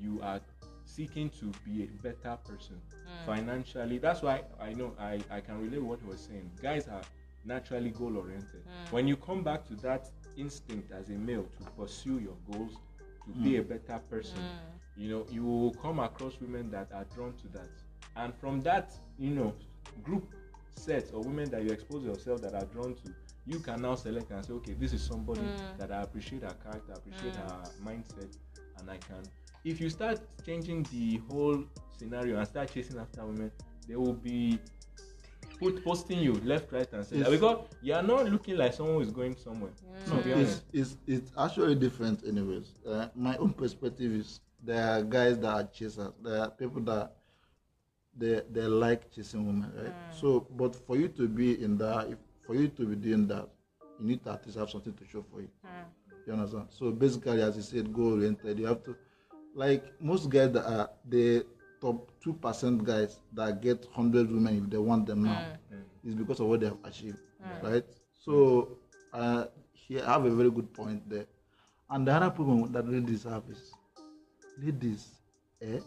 you 0.01 0.19
are 0.21 0.41
seeking 0.85 1.29
to 1.39 1.45
be 1.65 1.83
a 1.83 1.87
better 2.03 2.37
person 2.45 2.81
Mm. 2.91 3.25
financially. 3.25 3.97
That's 3.97 4.21
why 4.21 4.43
I 4.59 4.73
know 4.73 4.93
I, 4.99 5.19
I 5.31 5.39
can 5.39 5.61
relate 5.61 5.81
what 5.81 5.99
he 6.01 6.07
was 6.07 6.19
saying. 6.19 6.49
Guys 6.61 6.87
are 6.87 7.01
naturally 7.45 7.91
goal 7.91 8.17
oriented. 8.17 8.63
Mm. 8.67 8.91
When 8.91 9.07
you 9.07 9.15
come 9.15 9.41
back 9.43 9.65
to 9.67 9.75
that 9.77 10.09
instinct 10.35 10.91
as 10.91 11.07
a 11.09 11.13
male 11.13 11.45
to 11.57 11.63
pursue 11.77 12.19
your 12.19 12.35
goals, 12.51 12.73
to 13.25 13.31
be 13.41 13.57
a 13.57 13.61
better 13.63 13.99
person, 14.09 14.39
Mm. 14.39 14.78
You 14.99 15.09
know, 15.09 15.25
you 15.31 15.43
will 15.45 15.71
come 15.75 15.99
across 15.99 16.33
women 16.41 16.69
that 16.71 16.89
are 16.93 17.05
drawn 17.15 17.33
to 17.41 17.47
that. 17.53 17.69
And 18.17 18.33
from 18.35 18.59
that, 18.61 18.91
you 19.17 19.29
know, 19.29 19.53
group 20.03 20.33
set 20.75 21.09
or 21.13 21.21
women 21.21 21.49
that 21.51 21.63
you 21.63 21.69
expose 21.71 22.03
yourself 22.03 22.41
that 22.41 22.53
are 22.53 22.65
drawn 22.65 22.93
to, 22.95 23.13
you 23.45 23.59
can 23.59 23.81
now 23.81 23.95
select 23.95 24.29
and 24.31 24.45
say, 24.45 24.53
okay, 24.53 24.73
this 24.73 24.91
is 24.93 25.01
somebody 25.01 25.39
Mm. 25.41 25.77
that 25.77 25.91
I 25.91 26.01
appreciate 26.01 26.43
her 26.43 26.53
character, 26.63 26.93
appreciate 26.93 27.33
Mm. 27.33 27.49
her 27.49 27.63
mindset, 27.83 28.37
and 28.77 28.89
I 28.91 28.97
can. 28.97 29.23
If 29.63 29.79
you 29.79 29.89
start 29.89 30.19
changing 30.45 30.83
the 30.91 31.17
whole 31.29 31.63
scenario 31.97 32.37
and 32.37 32.45
start 32.47 32.71
chasing 32.73 32.99
after 32.99 33.25
women, 33.25 33.51
they 33.87 33.95
will 33.95 34.13
be 34.13 34.59
put 35.59 35.83
posting 35.83 36.19
you 36.19 36.33
left, 36.45 36.71
right, 36.71 36.87
and 36.93 37.05
center 37.05 37.21
It's- 37.21 37.31
because 37.39 37.65
you 37.81 37.93
are 37.93 38.03
not 38.03 38.29
looking 38.29 38.57
like 38.57 38.73
someone 38.73 38.95
who 38.95 39.01
is 39.01 39.11
going 39.11 39.35
somewhere. 39.37 39.71
Mm. 40.07 40.25
No, 40.25 40.41
it's, 40.41 40.61
it's, 40.73 40.97
it's 41.07 41.31
actually 41.37 41.75
different, 41.75 42.23
anyways. 42.25 42.75
Uh, 42.85 43.07
my 43.15 43.35
own 43.37 43.53
perspective 43.53 44.11
is 44.11 44.39
there 44.63 44.91
are 44.91 45.01
guys 45.03 45.37
that 45.39 45.47
are 45.53 45.63
chasers. 45.63 46.11
There 46.21 46.39
are 46.41 46.49
people 46.49 46.81
that 46.83 47.13
they 48.15 48.41
they 48.51 48.61
like 48.63 49.11
chasing 49.11 49.45
women, 49.45 49.71
right? 49.75 49.87
Mm. 49.93 50.19
So, 50.19 50.47
but 50.55 50.75
for 50.75 50.97
you 50.97 51.07
to 51.09 51.27
be 51.27 51.63
in 51.63 51.77
that, 51.77 52.09
if, 52.09 52.17
for 52.45 52.55
you 52.55 52.67
to 52.67 52.85
be 52.85 52.95
doing 52.95 53.27
that, 53.27 53.47
you 53.99 54.07
need 54.07 54.23
to 54.23 54.31
at 54.31 54.45
least 54.45 54.57
have 54.57 54.69
something 54.69 54.93
to 54.93 55.05
show 55.05 55.23
for 55.31 55.41
it. 55.41 55.49
Mm. 55.65 56.27
You 56.27 56.33
understand? 56.33 56.67
So 56.69 56.91
basically, 56.91 57.41
as 57.41 57.55
you 57.55 57.61
said, 57.61 57.93
goal 57.93 58.13
oriented. 58.13 58.59
You 58.59 58.65
have 58.67 58.83
to, 58.83 58.95
like 59.55 59.83
most 60.01 60.29
guys 60.29 60.51
that 60.51 60.65
are 60.65 60.89
the 61.07 61.45
top 61.81 62.11
two 62.21 62.33
percent 62.33 62.83
guys 62.83 63.19
that 63.33 63.61
get 63.61 63.87
hundred 63.93 64.29
women 64.29 64.63
if 64.63 64.69
they 64.69 64.77
want 64.77 65.05
them 65.05 65.23
now, 65.23 65.45
mm. 65.73 65.81
is 66.03 66.15
because 66.15 66.39
of 66.39 66.47
what 66.47 66.59
they 66.59 66.67
have 66.67 66.77
achieved, 66.83 67.19
right? 67.63 67.85
So 68.13 68.77
uh, 69.13 69.45
here 69.71 70.03
I 70.05 70.13
have 70.13 70.25
a 70.25 70.29
very 70.29 70.51
good 70.51 70.73
point 70.73 71.09
there. 71.09 71.25
And 71.89 72.05
the 72.05 72.13
other 72.13 72.29
problem 72.29 72.71
that 72.73 72.87
ladies 72.87 73.23
have 73.23 73.43
is, 73.49 73.73
ladies, 74.63 75.07
eh, 75.61 75.79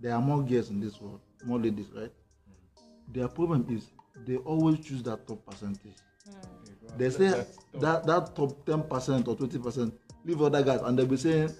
there 0.00 0.14
are 0.14 0.20
more 0.20 0.42
girls 0.42 0.70
in 0.70 0.80
this 0.80 1.00
world, 1.00 1.20
more 1.44 1.58
ladies, 1.58 1.86
right? 1.94 2.12
Their 3.12 3.28
problem 3.28 3.66
is 3.70 3.90
they 4.26 4.36
always 4.36 4.80
choose 4.80 5.02
that 5.04 5.26
top 5.26 5.44
percentage. 5.46 5.96
They 6.96 7.10
say 7.10 7.30
tough. 7.30 7.46
that 7.80 8.06
that 8.06 8.34
top 8.36 8.64
ten 8.66 8.82
percent 8.82 9.28
or 9.28 9.36
twenty 9.36 9.58
percent 9.58 9.94
leave 10.24 10.40
other 10.42 10.62
guys, 10.62 10.80
and 10.82 10.98
they'll 10.98 11.06
be 11.06 11.16
saying 11.16 11.50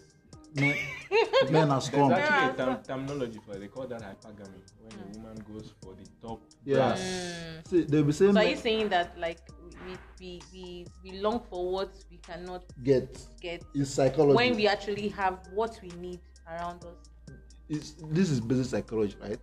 men, 0.54 0.76
men 1.50 1.70
are 1.70 1.80
There's 1.80 1.84
strong. 1.84 2.12
actually 2.12 2.50
a 2.50 2.66
term, 2.66 2.82
terminology 2.82 3.40
for 3.46 3.54
it. 3.56 3.60
They 3.60 3.68
call 3.68 3.86
that 3.86 4.02
hypergamy 4.02 4.60
when 4.80 4.92
a 4.92 5.18
woman 5.18 5.44
goes 5.52 5.72
for 5.82 5.94
the 5.94 6.06
top. 6.26 6.40
Yeah. 6.64 6.76
brass. 6.76 7.00
See, 7.68 7.82
they'll 7.82 8.04
be 8.04 8.12
saying 8.12 8.34
So 8.34 8.40
are 8.40 8.44
you 8.44 8.56
saying 8.56 8.88
that 8.90 9.18
like 9.18 9.38
we 10.20 10.40
we 10.52 10.86
we, 11.02 11.12
we 11.12 11.18
long 11.18 11.40
for 11.50 11.72
what 11.72 11.90
we 12.10 12.18
cannot 12.18 12.62
get 12.84 13.18
get 13.40 13.62
is 13.74 13.92
psychology. 13.92 14.36
when 14.36 14.56
we 14.56 14.68
actually 14.68 15.08
have 15.08 15.38
what 15.54 15.78
we 15.82 15.88
need 16.00 16.20
around 16.48 16.84
us? 16.84 17.10
it's, 17.70 17.94
this 18.10 18.30
is 18.30 18.40
basic 18.40 18.66
psychology, 18.66 19.16
right? 19.22 19.38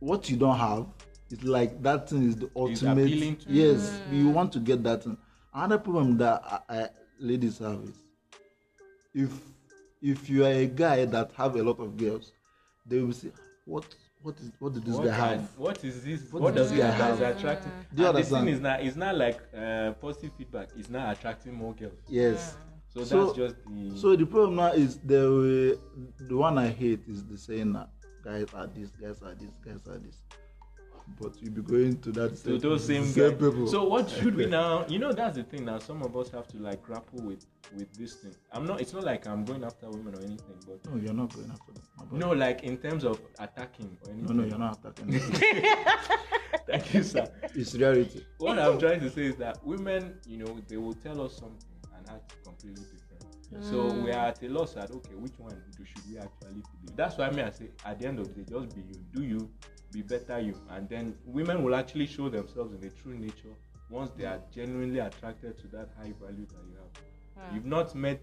What 0.00 0.28
you 0.28 0.36
don't 0.36 0.58
have 0.58 0.86
is 1.30 1.42
like 1.44 1.82
that 1.82 2.10
thing 2.10 2.24
is 2.24 2.36
the 2.36 2.50
ultimate. 2.56 3.04
appealing 3.04 3.36
to 3.36 3.46
yes, 3.48 4.00
you 4.10 4.24
mm. 4.24 4.32
want 4.32 4.52
to 4.52 4.58
get 4.58 4.82
that 4.82 5.04
thing. 5.04 5.16
Another 5.54 5.78
problem 5.78 6.18
that 6.18 6.42
I, 6.44 6.76
I, 6.76 6.88
ladies 7.18 7.58
have 7.58 7.80
is 7.84 7.94
if 9.14 9.30
if 10.02 10.28
you 10.28 10.44
are 10.44 10.52
a 10.52 10.66
guy 10.66 11.04
that 11.04 11.30
have 11.36 11.56
a 11.56 11.62
lot 11.62 11.78
of 11.78 11.96
girls, 11.96 12.32
they 12.86 13.00
will 13.00 13.12
say, 13.12 13.30
"What 13.64 13.84
what 14.22 14.36
is 14.38 14.50
what 14.58 14.72
did 14.74 14.84
this 14.84 14.94
What 14.94 15.04
guy 15.04 15.10
are- 15.10 15.28
have?" 15.36 15.58
what 15.58 15.84
is 15.84 16.04
this? 16.04 16.32
What 16.32 16.42
What, 16.42 16.54
does 16.54 16.68
does 16.70 16.78
this 16.78 16.80
this 16.86 16.98
guy 16.98 16.98
guy 16.98 17.16
have? 17.26 17.36
attracting? 17.36 17.72
Do 17.94 18.02
you 18.02 18.08
and 18.08 18.18
the 18.18 18.22
thing 18.24 18.48
is 18.48 18.60
not 18.60 18.80
it's 18.82 18.96
not 18.96 19.16
like 19.16 19.40
uh, 19.56 19.92
positive 19.92 20.32
feedback. 20.36 20.68
It's 20.76 20.90
not 20.90 21.16
attracting 21.16 21.54
more 21.54 21.74
girls. 21.74 21.98
Yes. 22.08 22.56
So, 22.92 23.04
So- 23.04 23.26
that's 23.26 23.36
just 23.38 23.56
the. 23.66 23.96
So 23.98 24.16
the 24.16 24.26
problem 24.26 24.56
now 24.56 24.72
is 24.72 24.98
the 24.98 25.78
way, 25.78 26.26
the 26.28 26.36
one 26.36 26.58
I 26.58 26.68
hate 26.68 27.00
is 27.08 27.24
the 27.24 27.38
saying 27.38 27.72
that 27.74 27.88
guys 28.24 28.46
are 28.52 28.66
this, 28.66 28.90
guys 28.90 29.22
are 29.22 29.34
this, 29.34 29.50
guys 29.64 29.86
are 29.88 29.98
this. 29.98 30.16
But 31.20 31.40
you'll 31.40 31.52
be 31.52 31.62
going 31.62 31.98
to 32.00 32.12
that 32.12 32.36
to 32.44 32.58
those 32.58 32.86
same, 32.86 33.04
same 33.04 33.32
people. 33.32 33.66
So 33.66 33.84
what 33.84 34.08
should 34.08 34.34
we 34.36 34.46
now? 34.60 34.86
You 34.88 34.98
know 34.98 35.12
that's 35.12 35.36
the 35.36 35.42
thing. 35.42 35.64
Now 35.64 35.78
some 35.78 36.02
of 36.02 36.16
us 36.16 36.30
have 36.30 36.46
to 36.48 36.58
like 36.58 36.82
grapple 36.82 37.22
with 37.22 37.44
with 37.74 37.92
this 37.94 38.14
thing. 38.14 38.34
I'm 38.52 38.66
not. 38.66 38.80
It's 38.80 38.92
not 38.92 39.04
like 39.04 39.26
I'm 39.26 39.44
going 39.44 39.64
after 39.64 39.88
women 39.90 40.14
or 40.14 40.20
anything, 40.20 40.56
but 40.66 40.84
no, 40.90 41.00
you're 41.00 41.14
not 41.14 41.32
going 41.34 41.50
after 41.50 41.72
them. 41.72 42.18
no, 42.18 42.30
like 42.32 42.62
in 42.62 42.78
terms 42.78 43.04
of 43.04 43.20
attacking 43.38 43.96
or 44.04 44.12
anything. 44.12 44.36
no, 44.36 44.42
no, 44.42 44.48
you're 44.48 44.58
not 44.58 44.78
attacking. 44.84 45.20
Thank 46.66 46.94
you, 46.94 47.02
sir. 47.02 47.30
it's 47.54 47.74
reality. 47.74 48.24
what 48.38 48.58
I'm 48.58 48.78
trying 48.78 49.00
to 49.00 49.10
say 49.10 49.26
is 49.26 49.36
that 49.36 49.64
women, 49.64 50.18
you 50.26 50.38
know, 50.38 50.58
they 50.68 50.76
will 50.76 50.94
tell 50.94 51.20
us 51.20 51.36
something 51.36 51.68
and 51.96 52.08
act 52.08 52.34
completely 52.44 52.82
different. 52.82 53.09
So 53.58 53.86
we 53.86 54.10
mm. 54.10 54.14
are 54.14 54.26
at 54.28 54.42
a 54.42 54.48
loss 54.48 54.76
at 54.76 54.90
okay, 54.92 55.14
which 55.16 55.38
one 55.38 55.60
do 55.76 55.84
should 55.84 56.08
we 56.08 56.18
actually 56.18 56.62
believe? 56.82 56.96
That's 56.96 57.18
why 57.18 57.26
I 57.26 57.30
mean 57.32 57.44
I 57.44 57.50
say 57.50 57.70
at 57.84 57.98
the 57.98 58.06
end 58.06 58.20
of 58.20 58.32
the 58.32 58.42
day, 58.42 58.46
just 58.48 58.74
be 58.76 58.82
you, 58.82 59.00
do 59.12 59.22
you, 59.24 59.50
be 59.92 60.02
better 60.02 60.38
you, 60.38 60.54
and 60.70 60.88
then 60.88 61.16
women 61.24 61.64
will 61.64 61.74
actually 61.74 62.06
show 62.06 62.28
themselves 62.28 62.72
in 62.72 62.80
their 62.80 62.90
true 62.90 63.18
nature 63.18 63.54
once 63.90 64.12
they 64.16 64.24
are 64.24 64.40
genuinely 64.54 65.00
attracted 65.00 65.58
to 65.58 65.66
that 65.68 65.88
high 65.98 66.12
value 66.22 66.46
that 66.46 66.62
you 66.68 66.76
have. 66.76 67.48
Hmm. 67.48 67.54
You've 67.56 67.66
not 67.66 67.92
met 67.94 68.22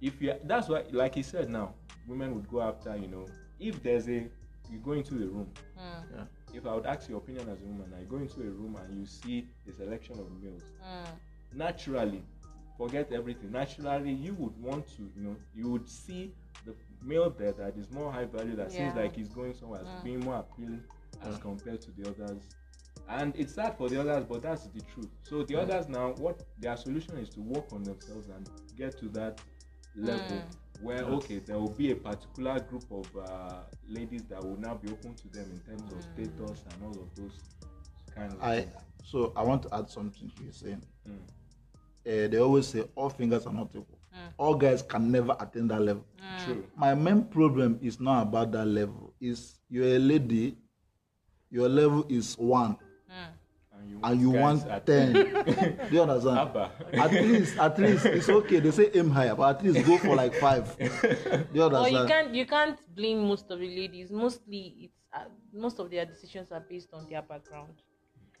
if 0.00 0.22
you 0.22 0.34
that's 0.44 0.68
why 0.68 0.84
like 0.92 1.16
he 1.16 1.22
said 1.22 1.50
now, 1.50 1.74
women 2.06 2.34
would 2.36 2.48
go 2.48 2.62
after, 2.62 2.96
you 2.96 3.08
know, 3.08 3.26
if 3.58 3.82
there's 3.82 4.08
a 4.08 4.28
you 4.70 4.78
go 4.84 4.92
into 4.92 5.14
a 5.14 5.26
room 5.26 5.50
hmm. 5.76 6.14
Yeah. 6.14 6.24
if 6.54 6.66
I 6.66 6.74
would 6.74 6.86
ask 6.86 7.08
your 7.08 7.18
opinion 7.18 7.48
as 7.48 7.60
a 7.60 7.64
woman, 7.64 7.92
I 7.98 8.04
go 8.04 8.18
into 8.18 8.40
a 8.42 8.50
room 8.50 8.76
and 8.76 8.96
you 8.96 9.06
see 9.06 9.48
a 9.68 9.72
selection 9.72 10.20
of 10.20 10.30
males. 10.40 10.62
Hmm. 10.80 11.10
Naturally, 11.52 12.22
forget 12.78 13.12
everything. 13.12 13.50
Naturally, 13.52 14.12
you 14.12 14.34
would 14.34 14.56
want 14.62 14.86
to, 14.96 15.02
you 15.16 15.22
know, 15.22 15.36
you 15.54 15.68
would 15.68 15.88
see 15.88 16.32
the 16.64 16.74
male 17.02 17.28
there 17.30 17.52
that 17.52 17.76
is 17.76 17.90
more 17.90 18.10
high 18.12 18.24
value 18.24 18.56
that 18.56 18.72
seems 18.72 18.94
like 18.94 19.14
he's 19.16 19.28
going 19.28 19.52
somewhere 19.54 19.80
as 19.82 19.88
Mm. 19.88 20.04
being 20.04 20.20
more 20.20 20.36
appealing 20.36 20.82
as 21.22 21.36
compared 21.38 21.80
to 21.82 21.90
the 21.90 22.08
others. 22.08 22.42
And 23.08 23.34
it's 23.36 23.54
sad 23.54 23.76
for 23.76 23.88
the 23.88 24.00
others, 24.00 24.24
but 24.28 24.42
that's 24.42 24.66
the 24.68 24.80
truth. 24.82 25.08
So 25.22 25.42
the 25.42 25.56
others 25.56 25.88
now, 25.88 26.12
what 26.18 26.42
their 26.58 26.76
solution 26.76 27.16
is 27.18 27.28
to 27.30 27.40
work 27.40 27.72
on 27.72 27.82
themselves 27.82 28.28
and 28.28 28.48
get 28.76 28.98
to 28.98 29.08
that 29.10 29.40
level 29.96 30.36
Mm. 30.38 30.82
where 30.82 31.02
okay, 31.04 31.38
there 31.40 31.58
will 31.58 31.70
be 31.70 31.90
a 31.90 31.96
particular 31.96 32.60
group 32.60 32.84
of 32.92 33.06
uh, 33.16 33.60
ladies 33.88 34.22
that 34.28 34.40
will 34.44 34.56
now 34.58 34.74
be 34.74 34.88
open 34.92 35.14
to 35.14 35.28
them 35.28 35.46
in 35.50 35.60
terms 35.60 35.90
of 35.92 36.02
status 36.02 36.62
and 36.72 36.84
all 36.84 36.92
of 37.02 37.08
those 37.16 37.40
kind 38.14 38.32
of 38.32 38.40
I 38.42 38.60
things. 38.60 38.72
so 39.02 39.32
I 39.34 39.42
want 39.42 39.62
to 39.64 39.74
add 39.74 39.90
something 39.90 40.30
to 40.36 40.44
you 40.44 40.52
saying. 40.52 40.82
Mm. 41.08 41.18
Uh, 42.08 42.26
they 42.26 42.38
always 42.38 42.66
say 42.66 42.84
all 42.94 43.10
fingers 43.10 43.46
are 43.46 43.52
not 43.52 43.68
equal. 43.70 43.98
All 44.38 44.54
guys 44.54 44.82
can 44.82 45.10
never 45.12 45.36
attain 45.38 45.68
that 45.68 45.80
level. 45.80 46.04
True. 46.44 46.64
My 46.76 46.94
main 46.94 47.24
problem 47.24 47.78
is 47.82 48.00
not 48.00 48.22
about 48.22 48.52
that 48.52 48.66
level. 48.66 49.12
Is 49.20 49.58
you're 49.68 49.96
a 49.96 49.98
lady, 49.98 50.56
your 51.50 51.68
level 51.68 52.06
is 52.08 52.34
one, 52.38 52.76
And 53.74 53.90
you 53.90 54.00
and 54.02 54.20
you 54.20 54.30
want 54.30 54.86
ten. 54.86 55.12
Do 55.90 55.90
you 55.90 56.02
understand? 56.02 56.38
Abba. 56.38 56.70
At 56.94 57.12
least, 57.12 57.58
at 57.58 57.78
least 57.78 58.06
it's 58.06 58.28
okay. 58.28 58.60
They 58.60 58.70
say 58.70 58.90
aim 58.94 59.10
higher, 59.10 59.34
but 59.34 59.56
at 59.56 59.64
least 59.64 59.86
go 59.86 59.98
for 59.98 60.16
like 60.16 60.34
five. 60.34 60.76
Do 60.78 61.46
you 61.52 61.64
understand? 61.64 61.92
you 61.94 62.06
can't 62.06 62.34
you 62.34 62.46
can't 62.46 62.78
blame 62.94 63.26
most 63.28 63.50
of 63.50 63.58
the 63.58 63.68
ladies. 63.68 64.10
Mostly, 64.10 64.74
it's 64.80 64.98
uh, 65.12 65.24
most 65.52 65.78
of 65.78 65.90
their 65.90 66.06
decisions 66.06 66.52
are 66.52 66.60
based 66.68 66.88
on 66.92 67.06
their 67.08 67.22
background. 67.22 67.74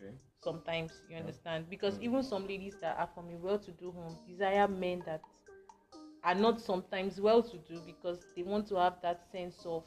Okay. 0.00 0.12
Sometimes 0.42 0.92
you 1.10 1.16
understand 1.16 1.68
because 1.68 1.98
even 2.00 2.22
some 2.22 2.46
ladies 2.46 2.74
that 2.80 2.96
are 2.98 3.08
from 3.14 3.28
a 3.30 3.36
well-to-do 3.36 3.90
home 3.90 4.16
desire 4.28 4.68
men 4.68 5.02
that 5.04 5.22
are 6.24 6.34
not 6.34 6.60
sometimes 6.60 7.20
well-to-do 7.20 7.80
because 7.86 8.18
they 8.36 8.42
want 8.42 8.66
to 8.68 8.76
have 8.76 8.96
that 9.02 9.20
sense 9.30 9.62
of 9.66 9.84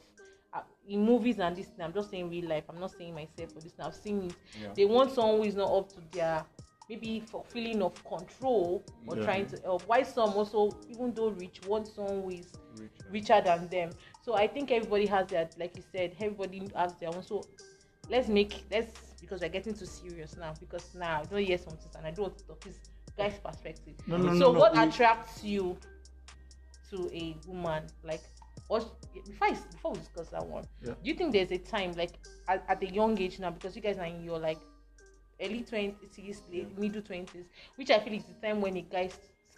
uh, 0.54 0.62
in 0.88 1.04
movies 1.06 1.40
and 1.40 1.56
this. 1.56 1.68
thing, 1.68 1.86
I'm 1.86 1.94
just 1.94 2.10
saying 2.10 2.30
real 2.30 2.50
life. 2.50 2.66
I'm 2.70 2.80
not 2.80 2.92
saying 2.92 3.14
myself 3.16 3.54
for 3.54 3.62
this. 3.62 3.74
I've 3.80 3.96
seen 3.96 4.24
it. 4.24 4.34
Yeah. 4.62 4.70
They 4.76 4.86
want 4.86 5.12
someone 5.12 5.38
who 5.38 5.44
is 5.44 5.56
not 5.56 5.72
up 5.72 5.90
to 5.94 6.02
their 6.12 6.44
maybe 6.90 7.22
for 7.22 7.44
feeling 7.46 7.82
of 7.82 7.94
control 8.04 8.84
or 9.08 9.16
Yeah. 9.16 9.24
trying 9.24 9.46
to 9.48 9.62
help. 9.62 9.84
Why 9.88 10.04
some 10.04 10.32
also, 10.34 10.72
even 10.90 11.14
though 11.14 11.30
rich, 11.30 11.62
want 11.66 11.88
someone 11.88 12.24
who 12.24 12.30
is 12.32 12.52
Rich. 12.76 12.92
richer 13.10 13.42
than 13.42 13.70
them. 13.70 13.92
So 14.22 14.34
I 14.34 14.48
think 14.48 14.72
everybody 14.72 15.06
has 15.06 15.28
their, 15.28 15.50
like 15.58 15.76
you 15.78 15.84
said, 15.90 16.16
everybody 16.20 16.70
has 16.76 16.94
their 16.96 17.10
own. 17.16 17.24
So 17.24 17.46
let's 18.10 18.28
make 18.28 18.66
let's 18.70 19.11
because 19.22 19.42
we're 19.42 19.50
getting 19.50 19.74
too 19.74 19.86
serious 19.86 20.36
now. 20.38 20.54
Because 20.60 20.94
now 20.96 21.22
I 21.22 21.26
don't 21.26 21.44
hear 21.44 21.58
something 21.58 21.90
and 21.98 22.06
I 22.08 22.12
don't 22.12 22.24
want 22.24 22.38
to 22.40 22.46
talk 22.46 22.64
this 22.64 22.80
guy's 23.18 23.40
perspective. 23.40 23.94
No, 24.08 24.18
no, 24.18 24.34
so 24.34 24.52
no, 24.52 24.60
what 24.60 24.78
attracts 24.78 25.44
you 25.44 25.78
to 26.90 27.10
a 27.14 27.38
woman? 27.48 27.84
Like 28.04 28.22
what 28.68 28.86
before 29.14 29.48
I, 29.48 29.52
before 29.72 29.92
we 29.94 30.00
discuss 30.00 30.30
that 30.30 30.46
one, 30.46 30.66
Yeah. 30.82 30.94
do 30.94 31.10
you 31.10 31.14
think 31.14 31.34
there's 31.34 31.52
a 31.52 31.58
time 31.58 31.94
like 31.94 32.12
at, 32.48 32.64
at 32.68 32.82
a 32.84 32.88
young 32.88 33.18
age 33.20 33.40
now 33.40 33.52
because 33.52 33.76
you 33.76 33.82
guys 33.82 33.98
are 33.98 34.06
in 34.06 34.24
your 34.24 34.40
like 34.40 34.60
early 35.42 35.62
twenties, 35.64 36.44
late 36.52 36.78
middle 36.78 37.02
twenties, 37.02 37.46
which 37.76 37.90
I 37.92 38.00
feel 38.00 38.14
is 38.14 38.24
the 38.26 38.48
time 38.48 38.62
when 38.62 38.78
a 38.78 38.82
guy 38.82 39.10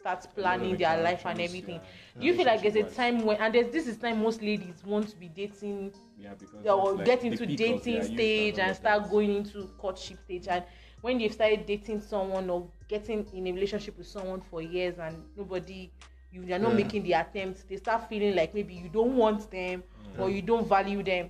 s- 0.05 0.23
starts 0.23 0.25
planning 0.27 0.77
their 0.77 1.01
life 1.01 1.25
and 1.25 1.39
everything. 1.41 1.75
yeah, 1.75 2.21
Do 2.21 2.25
you 2.27 2.33
feel 2.35 2.45
like 2.45 2.61
there's 2.61 2.75
a 2.75 2.83
time 2.83 3.23
when 3.25 3.37
and 3.37 3.53
there's 3.53 3.71
this 3.71 3.87
is 3.87 3.97
time 3.97 4.21
most 4.21 4.41
ladies 4.41 4.83
want 4.85 5.07
to 5.09 5.15
be 5.17 5.27
dating. 5.29 5.93
Yeah, 6.17 6.33
because 6.39 6.65
or 6.65 6.93
like 6.95 7.05
get 7.05 7.23
into 7.23 7.45
dating 7.45 8.03
stage 8.03 8.59
and 8.59 8.75
start 8.75 9.09
going 9.09 9.35
into 9.35 9.67
courtship 9.77 10.19
stage. 10.23 10.47
And 10.47 10.63
when 11.01 11.17
they've 11.17 11.33
started 11.33 11.65
dating 11.65 12.01
someone 12.01 12.49
or 12.49 12.67
getting 12.87 13.25
in 13.33 13.47
a 13.47 13.51
relationship 13.51 13.97
with 13.97 14.07
someone 14.07 14.41
for 14.41 14.61
years 14.61 14.99
and 14.99 15.23
nobody 15.35 15.91
you 16.31 16.41
are 16.53 16.59
not 16.59 16.71
Yeah. 16.71 16.77
making 16.77 17.03
the 17.03 17.13
attempt 17.13 17.69
they 17.69 17.77
start 17.77 18.09
feeling 18.09 18.35
like 18.35 18.53
maybe 18.55 18.73
you 18.73 18.89
don't 18.89 19.15
want 19.15 19.51
them 19.51 19.83
or 20.17 20.29
you 20.29 20.41
don't 20.41 20.67
value 20.67 21.03
them. 21.03 21.29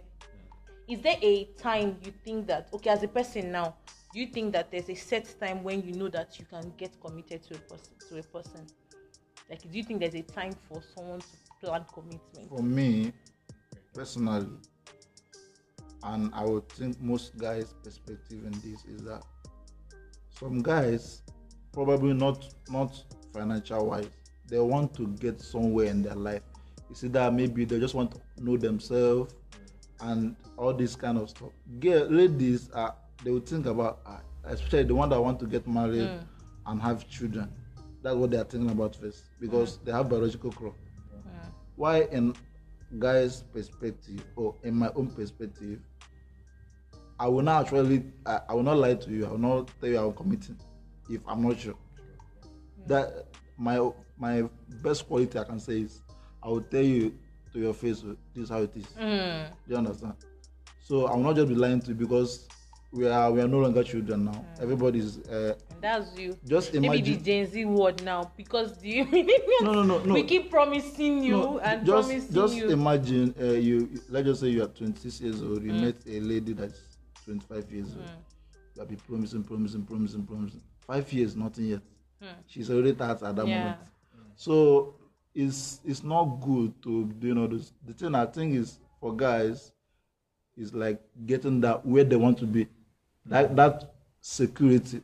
Is 0.87 0.99
there 1.01 1.17
a 1.21 1.45
time 1.57 1.97
you 2.03 2.11
think 2.23 2.47
that 2.47 2.67
okay 2.73 2.89
as 2.89 3.03
a 3.03 3.07
person 3.07 3.51
now 3.51 3.75
do 4.13 4.19
you 4.19 4.27
think 4.27 4.53
that 4.53 4.71
there's 4.71 4.89
a 4.89 4.95
set 4.95 5.35
time 5.39 5.63
when 5.63 5.81
you 5.83 5.93
know 5.93 6.07
that 6.07 6.37
you 6.39 6.45
can 6.45 6.71
get 6.77 6.91
committed 7.01 7.43
to 7.43 7.55
a 7.55 7.57
person 7.57 7.93
to 8.09 8.19
a 8.19 8.23
person 8.23 8.65
like 9.49 9.61
do 9.61 9.77
you 9.77 9.83
think 9.83 9.99
there's 9.99 10.15
a 10.15 10.21
time 10.21 10.53
for 10.69 10.81
someone 10.95 11.19
to 11.19 11.27
plan 11.63 11.85
commitment 11.93 12.49
For 12.49 12.61
me, 12.61 13.13
personally, 13.93 14.47
and 16.03 16.33
I 16.33 16.43
would 16.43 16.67
think 16.69 17.01
most 17.01 17.37
guys' 17.37 17.73
perspective 17.83 18.43
in 18.45 18.51
this 18.51 18.83
is 18.85 19.03
that 19.03 19.23
some 20.37 20.61
guys, 20.61 21.21
probably 21.71 22.13
not 22.13 22.53
not 22.69 23.01
financial 23.33 23.87
wise, 23.87 24.09
they 24.47 24.59
want 24.59 24.93
to 24.95 25.07
get 25.07 25.41
somewhere 25.41 25.85
in 25.85 26.01
their 26.01 26.15
life. 26.15 26.41
You 26.89 26.95
see 26.95 27.07
that 27.09 27.33
maybe 27.33 27.65
they 27.65 27.79
just 27.79 27.95
want 27.95 28.11
to 28.11 28.43
know 28.43 28.57
themselves 28.57 29.33
and 30.01 30.35
all 30.57 30.73
this 30.73 30.95
kind 30.95 31.17
of 31.17 31.29
stuff. 31.29 31.49
Girl, 31.79 32.07
ladies 32.09 32.69
are 32.71 32.95
they 33.23 33.31
will 33.31 33.39
think 33.39 33.65
about 33.65 33.99
ah, 34.05 34.21
especially 34.45 34.83
the 34.83 34.95
one 34.95 35.09
that 35.09 35.21
want 35.21 35.39
to 35.39 35.45
get 35.45 35.67
married 35.67 36.09
and 36.65 36.81
have 36.81 37.09
children. 37.09 37.51
That's 38.01 38.15
what 38.15 38.31
they 38.31 38.37
are 38.37 38.43
thinking 38.43 38.69
about 38.69 38.95
first 38.95 39.29
because 39.39 39.79
they 39.83 39.91
have 39.91 40.09
biological 40.09 40.51
clock. 40.51 40.75
Why 41.75 42.01
in 42.11 42.35
guys 42.99 43.43
perspective 43.53 44.23
or 44.35 44.55
in 44.63 44.75
my 44.75 44.89
own 44.95 45.07
perspective 45.09 45.79
i 47.19 47.27
will 47.27 47.41
not 47.41 47.65
actually 47.65 48.03
I, 48.25 48.41
I 48.49 48.53
will 48.53 48.63
not 48.63 48.77
lie 48.77 48.95
to 48.95 49.09
you. 49.09 49.25
I 49.25 49.29
will 49.29 49.37
not 49.37 49.71
tell 49.79 49.89
you 49.89 49.97
i'm 49.99 50.13
committing 50.13 50.57
if 51.09 51.21
i'm 51.27 51.41
not 51.47 51.59
sure. 51.59 51.75
That 52.87 53.27
my 53.57 53.89
my 54.17 54.43
best 54.83 55.07
quality 55.07 55.39
i 55.39 55.43
can 55.43 55.59
say 55.59 55.81
is 55.81 56.01
i 56.41 56.47
will 56.49 56.61
tell 56.61 56.81
you 56.83 57.17
to 57.53 57.59
your 57.59 57.73
face 57.73 58.03
oh, 58.05 58.15
this 58.33 58.45
is 58.45 58.49
how 58.49 58.61
it 58.61 58.71
is. 58.75 58.85
Mm. 58.99 59.47
do 59.49 59.71
you 59.71 59.77
understand? 59.77 60.13
So 60.79 61.07
i 61.07 61.15
will 61.15 61.23
not 61.23 61.35
just 61.35 61.47
be 61.49 61.55
lying 61.55 61.81
to 61.81 61.89
you 61.89 61.95
because 61.95 62.47
we 62.93 63.07
are 63.07 63.31
we 63.31 63.41
are 63.41 63.47
no 63.47 63.59
longer 63.59 63.83
children 63.83 64.25
now 64.25 64.45
everybody's 64.61 65.19
uh, 65.27 65.55
that's 65.81 66.17
you 66.17 66.37
just 66.45 66.73
imagine 66.75 66.91
maybe 67.03 67.15
the 67.15 67.23
Gen 67.23 67.45
Z 67.47 67.65
word 67.65 68.03
now 68.05 68.31
because 68.37 68.77
the 68.79 69.03
No, 69.61 69.73
no, 69.73 69.83
no, 69.83 69.99
no. 69.99 70.13
we 70.13 70.23
keep 70.23 70.49
promising 70.49 71.23
you 71.23 71.31
No, 71.37 71.57
and 71.59 71.85
just, 71.85 72.07
promising 72.09 72.35
just 72.35 72.55
you. 72.57 72.69
imagine 72.69 73.35
uh, 73.39 73.45
you 73.45 73.89
let's 74.09 74.27
just 74.27 74.41
say 74.41 74.47
you 74.47 74.63
are 74.63 74.67
26 74.67 75.21
years 75.21 75.41
old 75.41 75.61
Mm. 75.61 75.65
you 75.65 75.73
met 75.73 75.95
a 76.07 76.19
lady 76.19 76.53
that's 76.53 76.79
25 77.25 77.71
years 77.71 77.95
old 77.95 78.05
you 78.75 78.79
have 78.79 78.87
been 78.87 78.97
promising 78.97 79.43
promising 79.43 79.83
promising 79.83 80.23
promising 80.23 80.61
five 80.87 81.11
years 81.13 81.35
nothing 81.35 81.65
yet 81.65 81.81
she's 82.47 82.69
already 82.69 82.93
tired 82.93 83.21
at 83.23 83.35
that 83.35 83.45
Mm. 83.45 83.49
Yeah. 83.49 83.57
moment 83.57 83.77
so 84.35 84.95
it's 85.33 85.79
it's 85.83 86.03
not 86.03 86.25
good 86.41 86.71
to 86.83 87.05
do 87.05 87.27
you 87.27 87.33
know 87.35 87.47
this 87.47 87.73
the 87.85 87.93
thing 87.93 88.13
i 88.15 88.25
think 88.25 88.53
is 88.55 88.79
for 88.99 89.15
guys 89.15 89.71
is 90.55 90.73
like 90.73 91.01
getting 91.25 91.59
that 91.61 91.83
where 91.85 92.03
they 92.03 92.15
want 92.15 92.37
to 92.37 92.45
be 92.45 92.67
that 93.25 93.55
that 93.55 93.93
security 94.21 95.01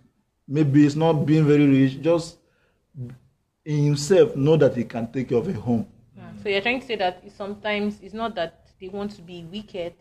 maybe 0.47 0.85
it's 0.85 0.95
not 0.95 1.13
being 1.25 1.45
very 1.45 1.67
rich 1.67 2.01
just 2.01 2.37
in 3.65 3.83
himself 3.83 4.35
know 4.35 4.57
that 4.57 4.75
he 4.75 4.83
can 4.83 5.11
take 5.11 5.29
care 5.29 5.37
of 5.37 5.47
a 5.47 5.53
home 5.53 5.85
Yeah. 6.17 6.23
So 6.43 6.49
you're 6.49 6.61
trying 6.61 6.79
to 6.81 6.87
say 6.87 6.95
that 6.95 7.23
sometimes 7.37 7.99
it's 8.01 8.13
not 8.13 8.35
that 8.35 8.65
they 8.79 8.87
want 8.87 9.11
to 9.11 9.21
be 9.21 9.43
wicked, 9.51 9.93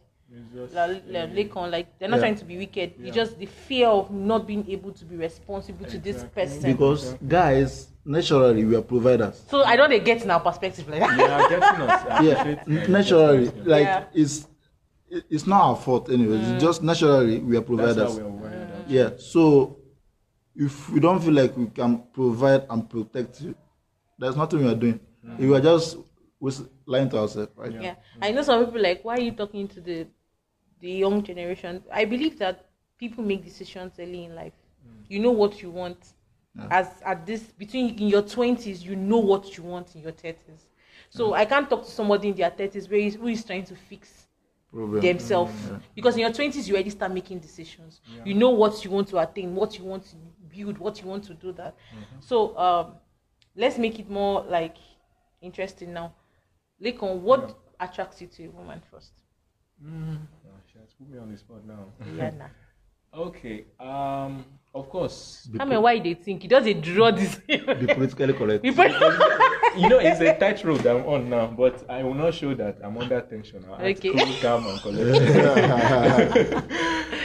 just, 0.54 0.72
la- 0.74 0.87
la- 0.87 1.26
Lekan, 1.26 1.70
like 1.70 1.98
they're 1.98 2.09
not 2.09 2.16
Yeah. 2.16 2.20
trying 2.22 2.37
to 2.37 2.44
be 2.44 2.57
wicked. 2.59 2.92
Yeah. 2.98 3.07
It's 3.09 3.16
just 3.16 3.38
the 3.38 3.46
fear 3.46 3.88
of 3.88 4.11
not 4.12 4.46
being 4.46 4.64
able 4.70 4.92
to 4.92 5.04
be 5.04 5.16
responsible 5.16 5.85
to 5.87 5.98
this 5.98 6.24
person. 6.35 6.62
because 6.72 7.14
guys 7.26 7.88
naturally 8.04 8.64
we 8.64 8.74
are 8.76 8.83
providers 8.83 9.42
so 9.50 9.62
I 9.64 9.76
don't 9.76 9.90
they 9.90 10.00
get 10.00 10.22
in 10.22 10.31
our 10.31 10.40
perspective 10.40 10.88
like 10.88 11.00
that. 11.00 11.18
yeah, 11.18 11.48
getting 11.48 11.81
us. 11.88 12.02
I 12.09 12.22
yeah 12.22 12.33
appreciate, 12.40 12.59
n- 12.68 12.76
like, 12.76 12.88
naturally 12.88 13.44
like 13.64 13.85
Yeah. 13.87 14.04
it's 14.14 14.38
it- 14.40 14.46
it's 15.11 15.47
not 15.47 15.62
our 15.62 15.77
fault 15.77 16.11
anyways 16.11 16.40
it's 16.40 16.51
mm. 16.51 16.61
just 16.61 16.83
naturally 16.83 17.38
we 17.38 17.57
are 17.57 17.61
That's 17.61 17.68
providers. 17.68 18.12
how 18.12 18.18
we 18.18 18.23
are 18.23 18.29
wired. 18.29 18.85
yeah 18.88 19.11
so 19.18 19.79
if 20.55 20.90
we 20.90 21.01
don't 21.01 21.21
feel 21.21 21.35
like 21.35 21.57
we 21.57 21.66
can 21.66 22.03
provide 22.12 22.66
and 22.68 22.88
protect 22.88 23.40
you 23.40 23.55
there's 24.18 24.37
nothing 24.37 24.64
we 24.64 24.71
are 24.71 24.75
doing. 24.75 25.01
If 25.38 25.49
we 25.49 25.55
are 25.57 25.61
just 25.61 25.97
lying 26.87 27.09
to 27.11 27.18
ourselves 27.18 27.53
right? 27.57 27.73
Yeah. 27.73 27.81
yeah. 27.81 27.94
I 28.21 28.33
know 28.33 28.42
some 28.42 28.64
people 28.64 28.83
like 28.83 29.05
why 29.05 29.16
are 29.16 29.21
you 29.21 29.33
talking 29.33 29.68
to 29.68 29.81
the 29.81 30.07
the 30.81 30.90
young 30.90 31.23
generation? 31.23 31.83
I 31.92 32.05
believe 32.05 32.38
that 32.38 32.66
people 32.99 33.25
make 33.25 33.44
decisions 33.44 33.94
early 33.99 34.25
in 34.25 34.35
life. 34.35 34.53
Mm. 34.87 35.05
You 35.09 35.21
know 35.21 35.31
what 35.31 35.62
you 35.62 35.71
want. 35.71 36.14
Yeah. 36.57 36.66
as 36.71 36.88
at 37.05 37.25
this 37.25 37.42
between 37.42 37.90
in 37.99 38.09
your 38.09 38.23
20s 38.23 38.83
you 38.83 38.97
know 38.97 39.18
what 39.18 39.57
you 39.57 39.62
want 39.62 39.94
in 39.94 40.01
your 40.01 40.12
30s 40.12 40.64
so 41.09 41.35
i 41.35 41.44
can't 41.44 41.68
talk 41.71 41.85
to 41.85 41.90
somebody 41.90 42.31
in 42.31 42.35
their 42.35 42.51
30s 42.51 42.90
where 42.90 42.99
is, 42.99 43.14
who 43.14 43.29
is 43.29 43.44
trying 43.44 43.64
to 43.64 43.77
fix 43.77 44.28
Problem. 44.72 45.00
themselves. 45.00 45.52
Yeah. 45.70 45.78
because 45.94 46.14
in 46.14 46.20
your 46.20 46.31
20s 46.31 46.68
you 46.68 46.74
already 46.74 46.90
start 46.90 47.12
making 47.12 47.38
decisions. 47.40 48.00
You 48.24 48.35
know 48.35 48.50
what 48.50 48.85
you 48.85 48.90
want 48.90 49.09
to 49.09 49.18
attain 49.18 49.54
what 49.54 49.78
you 49.78 49.85
want 49.85 50.04
to 50.11 50.16
build 50.54 50.78
what 50.78 51.00
you 51.00 51.07
want 51.09 51.24
to 51.24 51.35
do 51.35 51.52
that. 51.52 51.74
So 52.20 52.57
um 52.59 52.94
let's 53.57 53.78
make 53.78 53.98
it 53.98 54.11
more 54.11 54.42
like 54.48 54.76
interesting 55.40 55.92
now. 55.92 56.12
Lekan, 56.83 57.20
what 57.20 57.57
attracts 57.81 58.20
you 58.20 58.26
to 58.28 58.46
a 58.46 58.50
woman 58.50 58.81
first? 58.90 59.12
Oh, 59.85 60.61
shit, 60.72 60.88
put 60.98 61.09
me 61.09 61.18
on 61.18 61.31
the 61.31 61.38
spot 61.38 61.64
now. 61.66 61.87
Rihanna. 62.04 62.50
Okay. 63.14 63.64
Um. 63.81 64.44
Of 64.75 64.90
course. 64.90 65.49
I 65.59 65.64
mean, 65.64 65.81
why 65.83 65.99
they 65.99 66.14
think 66.14 66.42
he 66.42 66.49
does 66.49 66.66
a 66.66 66.75
draw 66.75 67.11
this? 67.11 67.37
Be 67.37 67.59
politically 67.59 68.35
correct. 68.35 68.62
People, 68.62 68.85
you 69.77 69.88
know, 69.88 69.99
it's 69.99 70.21
a 70.21 70.38
tightrope 70.38 70.83
that 70.83 70.94
I'm 70.94 71.07
on 71.07 71.31
now, 71.31 71.47
but 71.47 71.88
I 71.90 72.03
will 72.05 72.14
not 72.14 72.35
show 72.35 72.55
that 72.55 72.79
I'm 72.85 72.97
under 72.99 73.21
tension. 73.23 73.64
Act 73.73 73.83
Okay. 73.83 74.11
cool, 74.12 74.35
calm, 74.40 74.66
and 74.66 74.81
collected. 74.81 76.64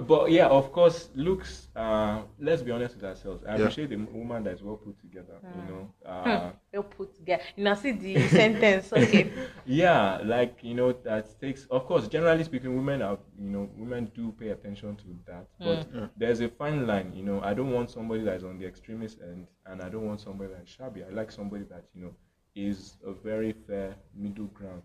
but 0.00 0.30
yeah, 0.30 0.46
of 0.46 0.70
course, 0.72 1.10
looks. 1.14 1.68
Uh, 1.74 2.22
let's 2.40 2.62
be 2.62 2.70
honest 2.70 2.94
with 2.96 3.04
ourselves. 3.04 3.42
I 3.44 3.50
Yeah. 3.50 3.54
appreciate 3.56 3.90
the 3.90 3.96
woman 3.96 4.44
that's 4.44 4.62
well 4.62 4.76
put 4.76 4.98
together. 5.00 5.34
You 5.42 5.62
know. 5.74 5.94
Uh, 6.08 6.50
well 6.72 6.82
put 6.84 7.14
together. 7.16 7.42
You 7.56 7.64
know, 7.64 7.74
see 7.74 7.92
the 7.92 8.28
sentence. 8.28 8.92
Okay. 8.92 9.30
yeah 9.66 10.18
like 10.24 10.58
you 10.62 10.74
know 10.74 10.92
that 10.92 11.38
takes 11.40 11.66
of 11.66 11.84
course 11.86 12.08
generally 12.08 12.42
speaking 12.42 12.74
women 12.74 13.02
are 13.02 13.18
you 13.38 13.50
know 13.50 13.68
women 13.76 14.10
do 14.14 14.32
pay 14.32 14.48
attention 14.48 14.96
to 14.96 15.04
that 15.26 15.46
but 15.62 15.86
there's 16.16 16.40
a 16.40 16.48
fine 16.48 16.86
line 16.86 17.12
you 17.14 17.22
know 17.22 17.38
i 17.42 17.52
don't 17.52 17.70
want 17.70 17.90
somebody 17.90 18.22
that's 18.22 18.44
on 18.44 18.58
the 18.58 18.66
extremist 18.66 19.18
end 19.20 19.46
and 19.66 19.82
i 19.82 19.88
don't 19.90 20.06
want 20.06 20.20
somebody 20.20 20.50
that's 20.54 20.70
shabby 20.70 21.04
i 21.04 21.10
like 21.10 21.30
somebody 21.30 21.64
that 21.64 21.84
you 21.94 22.00
know 22.02 22.14
is 22.54 22.96
a 23.06 23.12
very 23.12 23.52
fair 23.52 23.94
middle 24.16 24.46
ground 24.46 24.82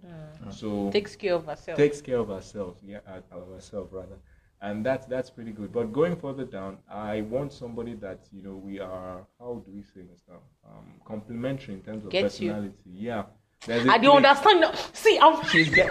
so 0.50 0.92
Takes 0.92 1.16
care 1.16 1.34
of 1.36 1.46
herself. 1.46 1.78
takes 1.78 2.02
care 2.02 2.18
of 2.20 2.30
ourselves 2.30 2.82
yeah 2.84 3.00
uh, 3.08 3.22
of 3.32 3.52
ourselves 3.54 3.92
rather 3.94 4.18
and 4.64 4.76
that's 4.88 5.06
that's 5.14 5.30
pretty 5.30 5.52
good 5.52 5.70
but 5.78 5.86
going 6.00 6.16
further 6.16 6.46
down 6.46 6.78
i 6.90 7.22
want 7.34 7.52
somebody 7.52 7.94
that 8.06 8.22
you 8.32 8.42
know 8.46 8.56
we 8.70 8.80
are 8.80 9.16
how 9.40 9.52
do 9.66 9.72
we 9.78 9.84
say 9.84 10.02
this 10.12 10.22
now 10.34 10.42
um 10.70 10.86
complementary 11.06 11.74
in 11.76 11.82
terms 11.82 12.04
of 12.06 12.10
Get 12.12 12.24
you. 12.24 12.50
personality 12.52 12.90
yeah 13.10 13.24
There's 13.68 13.88
I 13.96 13.98
don't 14.06 14.18
understand. 14.26 14.58
no- 14.64 14.74
See, 15.04 15.16
I'm 15.26 15.36
She's 15.56 15.70
get, 15.78 15.90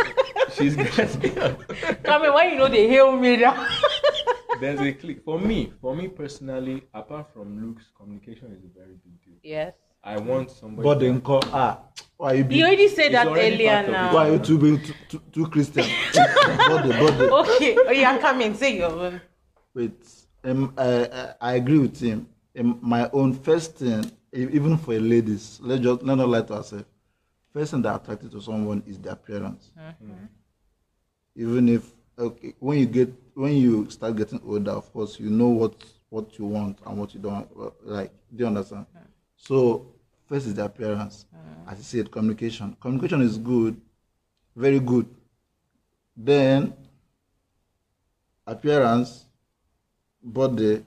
she's 0.56 0.74
getting. 0.76 1.56
coming 2.08 2.32
when 2.36 2.50
you 2.50 2.56
know 2.60 2.68
they 2.76 2.84
hail 2.94 3.10
me 3.24 3.32
now. 3.44 3.54
There's 4.62 4.80
a 4.80 4.92
click 5.02 5.18
for 5.24 5.38
me. 5.50 5.58
For 5.80 5.92
me 6.00 6.06
personally, 6.08 6.76
apart 7.02 7.26
from 7.34 7.46
looks, 7.64 7.84
communication 7.98 8.48
is 8.56 8.62
a 8.70 8.72
very 8.80 8.96
big 9.04 9.14
deal. 9.24 9.38
yes. 9.42 9.72
I 10.04 10.18
want 10.18 10.50
somebody. 10.50 10.84
But 10.88 11.00
then 11.00 11.20
call 11.20 11.40
ah. 11.52 11.78
Why 12.16 12.32
you 12.34 12.38
You 12.38 12.44
be? 12.44 12.62
already 12.62 12.88
said 12.88 13.12
that 13.12 13.26
earlier 13.26 13.82
now. 13.90 14.14
Why 14.14 14.30
you 14.30 14.38
two 14.38 14.58
being 14.58 14.80
too, 14.80 14.94
too, 15.08 15.22
too 15.32 15.46
Christian? 15.48 15.84
body, 16.68 16.90
body. 16.92 17.28
Okay. 17.30 17.76
Oh 17.86 17.90
yeah, 17.90 18.18
come 18.18 18.40
and 18.42 18.56
say 18.56 18.76
your 18.76 18.90
own. 18.90 19.20
Wait, 19.74 19.92
um, 20.44 20.72
uh, 20.76 20.80
uh, 20.80 21.32
I 21.40 21.54
agree 21.54 21.78
with 21.78 21.98
him. 22.00 22.28
Um, 22.58 22.78
my 22.82 23.08
own 23.12 23.32
first 23.32 23.76
thing, 23.76 24.04
e- 24.32 24.48
even 24.52 24.76
for 24.76 24.98
ladies, 24.98 25.58
let's 25.62 25.82
just 25.82 26.02
let 26.02 26.16
not 26.18 26.28
lie 26.28 26.42
to 26.42 26.54
ourselves. 26.54 26.84
First 27.52 27.72
thing 27.72 27.82
that 27.82 28.02
attracted 28.02 28.30
to 28.32 28.40
someone 28.40 28.82
is 28.86 28.98
the 28.98 29.10
appearance. 29.12 29.70
Even 31.34 31.68
if 31.68 31.90
okay, 32.18 32.54
when 32.58 32.78
you 32.78 32.86
get 32.86 33.12
when 33.34 33.54
you 33.56 33.88
start 33.90 34.16
getting 34.16 34.40
older, 34.46 34.72
of 34.72 34.92
course, 34.92 35.18
you 35.18 35.30
know 35.30 35.48
what 35.48 35.74
what 36.10 36.38
you 36.38 36.44
want 36.46 36.78
and 36.86 36.98
what 36.98 37.14
you 37.14 37.20
don't 37.20 37.48
like. 37.86 38.12
Do 38.34 38.42
you 38.42 38.46
understand? 38.46 38.86
So 39.36 39.91
first 40.32 40.46
is 40.46 40.54
the 40.54 40.64
appearance. 40.64 41.26
As 41.68 41.76
you 41.78 41.84
said, 41.84 42.10
communication. 42.10 42.74
Communication 42.80 43.20
is 43.20 43.36
good, 43.36 43.78
very 44.56 44.80
good. 44.80 45.06
Then 46.16 46.72
appearance, 48.46 49.26
body. 50.22 50.84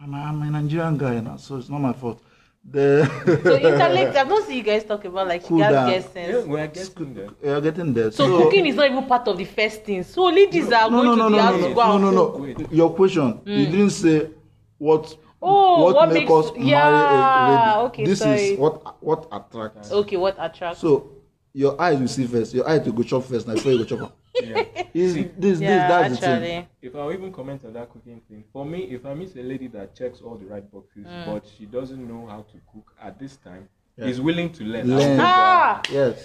I'm, 0.00 0.14
I'm 0.14 0.42
a 0.42 0.50
Nigerian 0.50 0.96
guy 0.98 1.20
now, 1.20 1.36
so 1.36 1.56
it's 1.58 1.68
not 1.68 1.78
my 1.80 1.92
fault. 1.92 2.20
The 2.68 3.06
So 3.44 3.56
intellect, 3.56 4.16
I've 4.20 4.28
not 4.28 4.46
seen 4.46 4.56
you 4.58 4.62
guys 4.64 4.84
talk 4.84 5.04
about 5.04 5.28
like 5.28 5.44
Cool 5.44 5.58
you 5.58 5.64
guys 5.64 5.72
down. 5.72 5.90
get 5.90 6.02
Yeah, 6.02 6.32
sense. 6.32 6.46
we 6.46 6.60
are 6.60 6.66
getting 6.66 7.14
there. 7.14 7.28
you're 7.42 7.60
getting 7.60 7.94
there. 7.94 8.10
So, 8.10 8.42
cooking 8.42 8.66
is 8.66 8.74
not 8.76 8.90
even 8.90 9.04
part 9.06 9.28
of 9.28 9.38
the 9.38 9.44
first 9.44 9.84
thing. 9.84 10.02
So 10.02 10.24
ladies 10.24 10.66
are 10.72 10.90
no, 10.90 11.02
going 11.02 11.04
no, 11.06 11.12
to 11.12 11.16
no, 11.16 11.30
the 11.30 11.36
no, 11.36 11.42
house 11.42 11.60
no, 11.60 11.68
to 11.68 11.74
go 11.74 11.98
no, 11.98 12.06
and 12.08 12.16
no, 12.16 12.30
cook. 12.32 12.58
no. 12.70 12.76
Your 12.76 12.94
question, 12.94 13.40
you 13.46 13.66
didn't 13.66 13.90
say 13.90 14.28
what. 14.76 15.16
Oh, 15.42 15.84
what, 15.84 15.94
what 15.94 16.08
make 16.12 16.28
makes- 16.28 16.48
us 16.48 16.52
yeah, 16.56 16.90
marry 16.90 17.14
a 17.16 17.76
lady. 17.76 17.86
okay, 17.86 18.04
this 18.04 18.18
sorry. 18.18 18.40
is 18.40 18.58
what 18.58 19.02
what 19.02 19.26
attracts. 19.32 19.90
Okay, 19.90 20.16
what 20.16 20.36
attracts? 20.38 20.80
So 20.80 21.10
your 21.52 21.80
eyes 21.80 21.98
will 21.98 22.08
see 22.08 22.26
first. 22.26 22.54
Your 22.54 22.68
eyes 22.68 22.84
will 22.84 22.92
go 22.92 23.02
chop 23.02 23.24
first. 23.24 23.46
Now 23.48 23.54
before 23.54 23.72
you 23.72 23.84
go 23.84 23.96
chop. 23.96 24.16
Yeah. 24.40 24.64
Is 24.94 25.14
See, 25.14 25.30
this 25.38 25.60
yeah, 25.60 25.86
this 25.88 25.88
that's 25.88 26.14
the 26.14 26.20
thing. 26.40 26.58
actually. 26.58 26.68
if 26.82 26.96
I 26.96 27.12
even 27.12 27.32
comment 27.32 27.64
on 27.64 27.72
that 27.74 27.90
cooking 27.92 28.20
thing, 28.28 28.44
for 28.52 28.64
me, 28.64 28.80
if 28.84 29.04
I 29.06 29.14
meet 29.14 29.34
a 29.36 29.42
lady 29.42 29.66
that 29.68 29.94
checks 29.94 30.20
all 30.20 30.36
the 30.36 30.46
right 30.46 30.68
boxes, 30.72 31.06
but 31.26 31.44
she 31.56 31.66
doesn't 31.66 32.06
know 32.08 32.26
how 32.26 32.38
to 32.42 32.58
cook 32.72 32.92
at 33.00 33.18
this 33.18 33.36
time, 33.36 33.68
Yeah. 33.96 34.06
is 34.06 34.20
willing 34.20 34.50
to 34.52 34.64
learn. 34.64 34.88
Learn. 34.88 35.18
Ah, 35.20 35.80
Yes. 35.90 36.22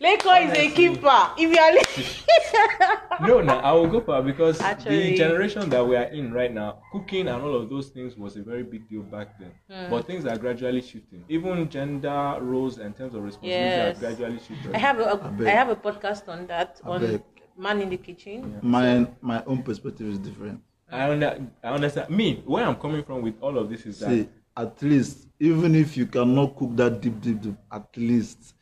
Leko 0.00 0.46
is 0.46 0.58
a 0.58 0.70
keeper. 0.74 1.30
If 1.36 1.52
you 1.52 1.58
are 1.58 1.72
li- 1.72 3.28
no, 3.28 3.40
no, 3.40 3.54
I 3.58 3.72
will 3.72 3.88
go 3.88 4.00
for 4.00 4.14
her 4.16 4.22
because 4.22 4.60
Actually- 4.60 5.10
the 5.10 5.16
generation 5.16 5.68
that 5.70 5.84
we 5.86 5.96
are 5.96 6.04
in 6.04 6.32
right 6.32 6.52
now, 6.52 6.78
cooking 6.92 7.26
and 7.28 7.42
all 7.42 7.54
of 7.56 7.68
those 7.68 7.88
things 7.88 8.16
was 8.16 8.36
a 8.36 8.42
very 8.42 8.62
big 8.62 8.88
deal 8.88 9.02
back 9.02 9.38
then. 9.40 9.50
Hmm. 9.70 9.90
But 9.90 10.06
things 10.06 10.24
are 10.24 10.36
gradually 10.38 10.82
shifting. 10.82 11.24
Even 11.28 11.68
gender 11.68 12.38
roles 12.40 12.78
and 12.78 12.96
terms 12.96 13.14
of 13.14 13.22
responsibility 13.24 13.58
Yes. 13.58 13.96
are 13.96 14.00
gradually 14.00 14.38
shifting. 14.38 14.74
I 14.74 14.78
have 14.78 15.00
a, 15.00 15.50
have 15.50 15.68
a 15.70 15.76
podcast 15.76 16.28
on 16.28 16.46
that 16.46 16.80
I 16.84 16.88
on 16.88 17.00
beg. 17.00 17.22
man 17.56 17.80
in 17.80 17.90
the 17.90 17.96
kitchen. 17.96 18.58
My 18.62 19.06
my 19.20 19.42
own 19.46 19.62
perspective 19.64 20.06
is 20.08 20.18
different. 20.18 20.60
I, 20.90 21.10
under, 21.10 21.44
I 21.62 21.68
understand. 21.68 22.08
Me, 22.10 22.42
where 22.46 22.64
I'm 22.64 22.76
coming 22.76 23.02
from 23.04 23.20
with 23.22 23.34
all 23.42 23.58
of 23.58 23.68
this 23.68 23.84
is 23.84 23.98
that 23.98 24.28
at 24.56 24.80
least 24.82 25.26
even 25.38 25.74
if 25.74 25.96
you 25.96 26.06
cannot 26.06 26.56
cook 26.56 26.74
that 26.76 27.00
deep, 27.00 27.20
deep, 27.20 27.40
deep, 27.42 27.54
at 27.70 27.94
least, 27.96 28.54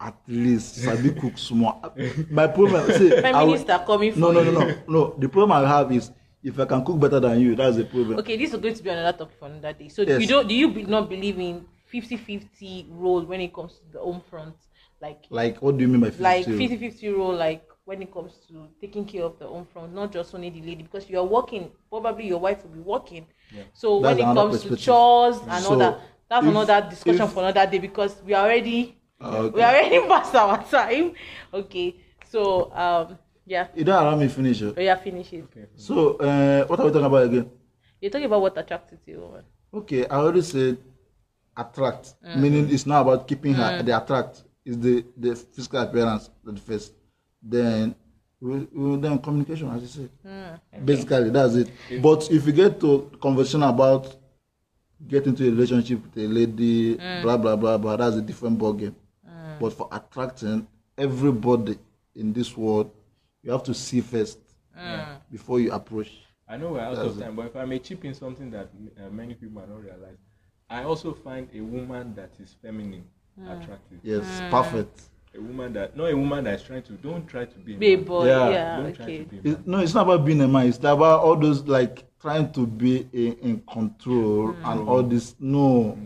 at 0.00 0.14
least 0.28 0.76
sabi 0.76 1.10
cook 1.10 1.36
small. 1.38 1.82
My 2.30 2.46
problem, 2.46 2.86
see, 2.92 3.12
I 3.24 3.44
will- 3.44 3.56
Feminists 3.56 3.70
are 3.70 3.84
coming 3.84 4.12
for 4.12 4.18
no, 4.20 4.30
no, 4.32 4.42
no, 4.44 4.50
no, 4.52 4.74
no. 4.86 5.14
The 5.18 5.28
problem 5.28 5.52
I 5.52 5.68
have 5.68 5.90
is 5.92 6.10
if 6.42 6.58
I 6.58 6.66
can 6.66 6.84
cook 6.84 7.00
better 7.00 7.18
than 7.20 7.40
you, 7.40 7.56
that's 7.56 7.76
the 7.76 7.84
problem. 7.84 8.18
Okay, 8.20 8.36
this 8.36 8.52
is 8.54 8.60
going 8.60 8.74
to 8.74 8.82
be 8.82 8.90
another 8.90 9.16
topic 9.18 9.36
for 9.38 9.46
another 9.46 9.72
day. 9.72 9.88
So 9.88 10.02
Yes. 10.02 10.20
you 10.20 10.26
don't 10.28 10.46
do 10.48 10.54
you 10.54 10.68
be, 10.70 10.84
not 10.84 11.08
believe 11.08 11.38
in 11.38 11.66
50-50 11.92 12.86
role 12.90 13.22
when 13.24 13.40
it 13.40 13.52
comes 13.52 13.72
to 13.78 13.92
the 13.92 13.98
home 13.98 14.22
front? 14.30 14.54
Like 15.00 15.24
Like, 15.30 15.60
what 15.62 15.76
do 15.76 15.82
you 15.82 15.88
mean 15.88 16.00
by 16.00 16.10
50? 16.10 16.22
like 16.22 16.46
50-50 16.46 17.16
role 17.16 17.34
like 17.34 17.64
when 17.84 18.02
it 18.02 18.12
comes 18.12 18.32
to 18.48 18.68
taking 18.80 19.04
care 19.04 19.24
of 19.24 19.38
the 19.38 19.46
home 19.46 19.66
front, 19.72 19.94
not 19.94 20.12
just 20.12 20.34
only 20.34 20.50
the 20.50 20.60
lady 20.60 20.82
because 20.82 21.08
you 21.08 21.18
are 21.18 21.24
working, 21.24 21.70
probably 21.90 22.26
your 22.28 22.38
wife 22.38 22.62
will 22.64 22.70
be 22.72 22.80
working. 22.80 23.26
So 23.72 24.00
That's 24.00 24.18
when 24.18 24.28
it 24.30 24.34
comes 24.34 24.62
to 24.62 24.76
chores 24.76 25.38
and 25.48 25.64
So, 25.64 25.70
all 25.70 25.78
that, 25.78 25.98
that's 26.28 26.44
if- 26.46 26.50
another 26.50 26.86
discussion 26.90 27.22
if- 27.22 27.32
for 27.32 27.40
another 27.40 27.66
day 27.70 27.78
because 27.78 28.20
we 28.24 28.34
are 28.34 28.44
already 28.44 28.97
Okay. 29.20 29.50
we 29.56 29.62
are 29.62 29.74
already 29.74 30.08
past 30.08 30.34
our 30.34 30.62
time. 30.64 31.12
Okay. 31.52 31.96
So 32.30 32.72
um 32.72 33.18
yeah. 33.46 33.68
You 33.74 33.84
don't 33.84 34.00
allow 34.02 34.16
me 34.16 34.28
finish. 34.28 34.62
oh. 34.62 34.74
Oh, 34.76 34.80
yeah, 34.80 34.94
finish 34.96 35.32
it. 35.32 35.46
So, 35.76 36.16
uh, 36.16 36.66
what 36.66 36.78
are 36.80 36.84
we 36.84 36.92
talking 36.92 37.06
about 37.06 37.24
again? 37.24 37.50
You're 38.00 38.10
talking 38.10 38.26
about 38.26 38.42
what 38.42 38.58
attracted 38.58 38.98
you, 39.06 39.20
woman. 39.20 39.42
Okay, 39.72 40.06
I 40.06 40.16
already 40.16 40.42
said 40.42 40.76
attract, 41.56 42.14
Mm. 42.24 42.36
meaning 42.36 42.70
it's 42.70 42.86
not 42.86 43.00
about 43.02 43.26
keeping 43.26 43.54
her. 43.54 43.82
The 43.82 43.96
attract 44.02 44.44
is 44.64 44.78
the 44.78 45.04
the 45.16 45.34
physical 45.34 45.80
appearance 45.80 46.30
at 46.46 46.54
the 46.54 46.60
first. 46.60 46.92
Then, 47.42 47.94
we, 48.40 48.58
we, 48.72 48.96
then 48.98 49.18
communication, 49.18 49.68
as 49.70 49.80
you 49.82 49.88
said. 49.88 50.10
Mm, 50.26 50.84
Basically, 50.84 51.30
that's 51.30 51.54
it. 51.54 51.70
But 52.02 52.30
if 52.30 52.46
you 52.46 52.52
get 52.52 52.78
to 52.80 53.10
conversation 53.20 53.62
about 53.62 54.14
getting 55.06 55.30
into 55.30 55.46
a 55.48 55.50
relationship 55.50 56.02
with 56.04 56.16
a 56.22 56.28
lady, 56.28 56.96
Mm. 56.96 57.22
blah 57.22 57.36
blah 57.38 57.56
blah 57.56 57.78
blah, 57.78 57.96
that's 57.96 58.16
a 58.16 58.22
different 58.22 58.58
ball 58.58 58.74
game. 58.74 58.94
But 59.60 59.72
for 59.72 59.88
attracting 59.92 60.66
everybody 60.96 61.78
in 62.14 62.32
this 62.32 62.56
world, 62.56 62.90
you 63.42 63.52
have 63.52 63.62
to 63.64 63.74
see 63.74 64.00
first 64.00 64.38
Mm. 64.78 65.18
before 65.32 65.58
you 65.58 65.72
approach. 65.72 66.10
I 66.46 66.56
know 66.56 66.72
we're 66.72 66.80
out 66.80 66.94
That's 66.94 67.08
of 67.16 67.20
time, 67.20 67.34
but 67.34 67.46
if 67.46 67.56
I 67.56 67.64
may 67.64 67.80
chip 67.80 68.04
in 68.04 68.14
something 68.14 68.48
that 68.52 68.68
uh, 68.96 69.10
many 69.10 69.34
people 69.34 69.56
might 69.60 69.68
not 69.68 69.82
realize, 69.82 70.16
I 70.70 70.84
also 70.84 71.12
find 71.12 71.48
a 71.52 71.60
woman 71.60 72.14
that 72.14 72.30
is 72.38 72.54
feminine 72.62 73.04
attractive. 73.44 73.98
Yes, 74.04 74.24
Mm. 74.40 74.50
perfect. 74.50 75.02
A 75.36 75.40
woman 75.40 75.72
that, 75.72 75.96
not 75.96 76.10
a 76.12 76.16
woman 76.16 76.44
that 76.44 76.54
is 76.54 76.62
trying 76.62 76.82
to, 76.84 76.92
don't 76.92 77.26
try 77.26 77.44
to 77.44 77.58
be 77.58 77.74
a 77.74 77.78
Be 77.78 77.96
man. 77.96 78.04
boy, 78.04 78.26
Yeah. 78.26 78.50
yeah, 78.50 78.76
Don't 78.82 78.94
try 78.94 79.04
okay. 79.04 79.18
to 79.18 79.24
be 79.24 79.36
a 79.36 79.40
It's, 79.52 79.58
man. 79.58 79.64
no, 79.66 79.78
it's 79.80 79.94
not 79.94 80.02
about 80.06 80.24
being 80.24 80.40
a 80.42 80.48
man. 80.48 80.66
It's 80.68 80.78
about 80.78 81.20
all 81.24 81.36
those 81.36 81.66
like 81.66 82.04
trying 82.20 82.52
to 82.52 82.66
be 82.66 83.08
in, 83.12 83.32
in 83.34 83.60
control 83.62 84.54
and 84.64 84.88
all 84.88 85.02
this. 85.02 85.34
No, 85.40 85.98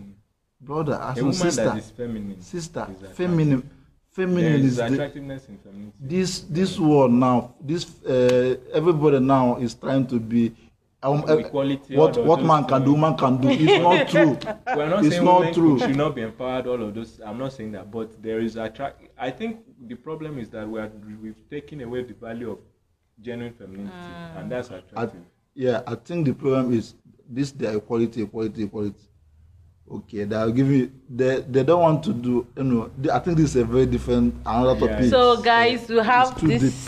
brother, 0.62 0.94
as 1.02 1.16
A 1.16 1.20
a 1.20 1.24
woman 1.24 1.32
sister, 1.34 1.62
sister, 2.40 2.86
feminine, 3.14 3.60
There 3.60 4.26
feminine 4.26 4.60
is 4.60 4.64
is 4.72 4.76
the, 4.76 4.86
attractiveness 4.86 5.48
in 5.48 5.58
femininity. 5.58 5.96
this 6.00 6.40
this 6.58 6.78
world 6.78 7.12
now. 7.12 7.54
This 7.60 7.84
uh, 8.04 8.56
everybody 8.72 9.20
now 9.20 9.56
is 9.56 9.74
trying 9.74 10.06
to 10.08 10.20
be. 10.20 10.54
Um, 11.04 11.24
uh, 11.28 11.36
Equality, 11.38 11.96
what 11.96 12.16
what 12.24 12.42
man 12.44 12.64
can 12.64 12.84
do, 12.84 12.96
man 12.96 13.16
can 13.16 13.40
do. 13.40 13.48
It's 13.50 13.82
not 13.82 14.08
true. 14.14 14.38
We're 14.76 14.88
not 14.88 15.04
it's 15.04 15.14
saying 15.16 15.24
not 15.24 15.40
women 15.40 15.54
true. 15.54 15.78
should 15.80 15.96
not 15.96 16.14
be 16.14 16.22
empowered. 16.22 16.66
All 16.68 16.80
of 16.80 16.94
those. 16.94 17.20
I'm 17.26 17.38
not 17.38 17.52
saying 17.54 17.72
that, 17.72 17.90
but 17.90 18.22
there 18.22 18.38
is 18.38 18.54
attract. 18.56 19.02
I 19.18 19.30
think 19.30 19.64
the 19.88 19.96
problem 19.96 20.38
is 20.38 20.48
that 20.50 20.68
we 20.68 20.78
are 20.78 20.90
we've 21.20 21.42
taken 21.50 21.80
away 21.80 22.04
the 22.04 22.14
value 22.14 22.52
of 22.52 22.58
genuine 23.20 23.52
femininity, 23.54 23.92
and 24.36 24.52
that's 24.52 24.70
I, 24.70 24.76
attractive. 24.76 25.22
yeah, 25.54 25.82
I 25.88 25.96
think 25.96 26.26
the 26.26 26.34
problem 26.34 26.72
is 26.72 26.94
this: 27.28 27.50
their 27.50 27.76
equality, 27.76 28.22
equality, 28.22 28.62
equality. 28.64 29.02
Okay, 29.92 30.24
they'll 30.24 30.50
give 30.50 30.70
you. 30.70 30.90
They 31.08 31.40
they 31.42 31.62
don't 31.62 31.80
want 31.82 32.02
to 32.04 32.12
do. 32.14 32.46
You 32.56 32.64
know, 32.64 32.90
they, 32.96 33.10
I 33.10 33.18
think 33.18 33.36
this 33.36 33.50
is 33.50 33.56
a 33.56 33.64
very 33.64 33.84
different 33.84 34.34
another 34.46 34.86
Yeah. 34.86 34.94
topic. 34.94 35.10
So 35.10 35.42
guys, 35.42 35.88
we 35.88 35.98
have 35.98 36.40
this 36.40 36.86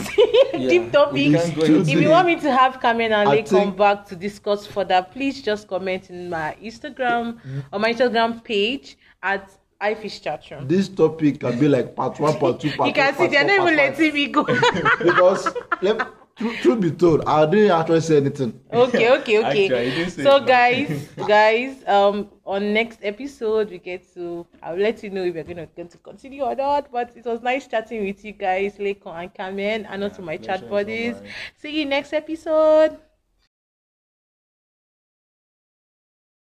deep 0.53 0.91
can 0.91 1.53
go 1.53 1.63
If 1.63 1.89
you 1.89 2.09
want 2.09 2.27
me 2.27 2.39
to 2.39 2.51
have 2.51 2.79
Carmen 2.79 3.11
and 3.11 3.29
Lay 3.29 3.43
come 3.43 3.75
back 3.75 4.05
to 4.07 4.15
discuss 4.15 4.65
further, 4.65 5.05
please 5.11 5.41
just 5.43 5.67
comment 5.67 6.09
in 6.09 6.29
my 6.29 6.55
Instagram 6.61 7.39
on 7.71 7.81
my 7.81 7.93
Instagram 7.93 8.43
page 8.43 8.97
at 9.21 9.51
iFish 9.81 10.21
Chatroom. 10.23 10.67
This 10.67 10.89
topic 10.89 11.39
can 11.39 11.59
be 11.59 11.67
like 11.67 11.95
part 11.95 12.19
one, 12.19 12.37
part 12.39 12.59
two, 12.59 12.71
part 12.71 12.87
You 12.87 12.93
can 12.93 13.13
three, 13.13 13.27
see 13.27 13.31
they're 13.31 13.45
not 13.45 13.61
even 13.61 13.75
letting 13.75 14.13
me 14.13 14.27
go. 14.27 14.43
because 15.03 15.47
let, 15.81 16.07
truth, 16.35 16.59
truth 16.61 16.79
be 16.81 16.91
told, 16.91 17.23
I 17.25 17.45
didn't 17.45 17.71
actually 17.71 18.01
say 18.01 18.17
anything. 18.17 18.59
okay, 18.71 19.11
okay, 19.19 19.39
okay. 19.45 19.65
Actually, 19.65 20.23
so 20.23 20.39
guys, 20.39 21.07
guys, 21.27 21.83
um, 21.87 22.29
on 22.45 22.73
next 22.73 22.99
episode 23.01 23.69
we 23.69 23.77
get 23.79 24.13
to 24.13 24.45
I'll 24.61 24.75
let 24.75 25.03
you 25.03 25.09
know 25.09 25.23
if 25.23 25.35
we're 25.35 25.43
gonna 25.43 25.67
going 25.67 25.87
to 25.89 25.97
continue 25.99 26.43
or 26.43 26.55
not. 26.55 26.91
But 26.91 27.11
it 27.15 27.25
was 27.25 27.41
nice 27.41 27.67
chatting 27.67 28.05
with 28.05 28.23
you 28.23 28.33
guys, 28.33 28.77
Lekon 28.77 29.15
and 29.15 29.33
Carmen, 29.33 29.85
and 29.85 30.03
also 30.03 30.21
my 30.21 30.37
chat 30.37 30.69
buddies. 30.69 31.15
mine. 31.15 31.31
See 31.57 31.79
you 31.79 31.85
next 31.85 32.13
episode. 32.13 32.97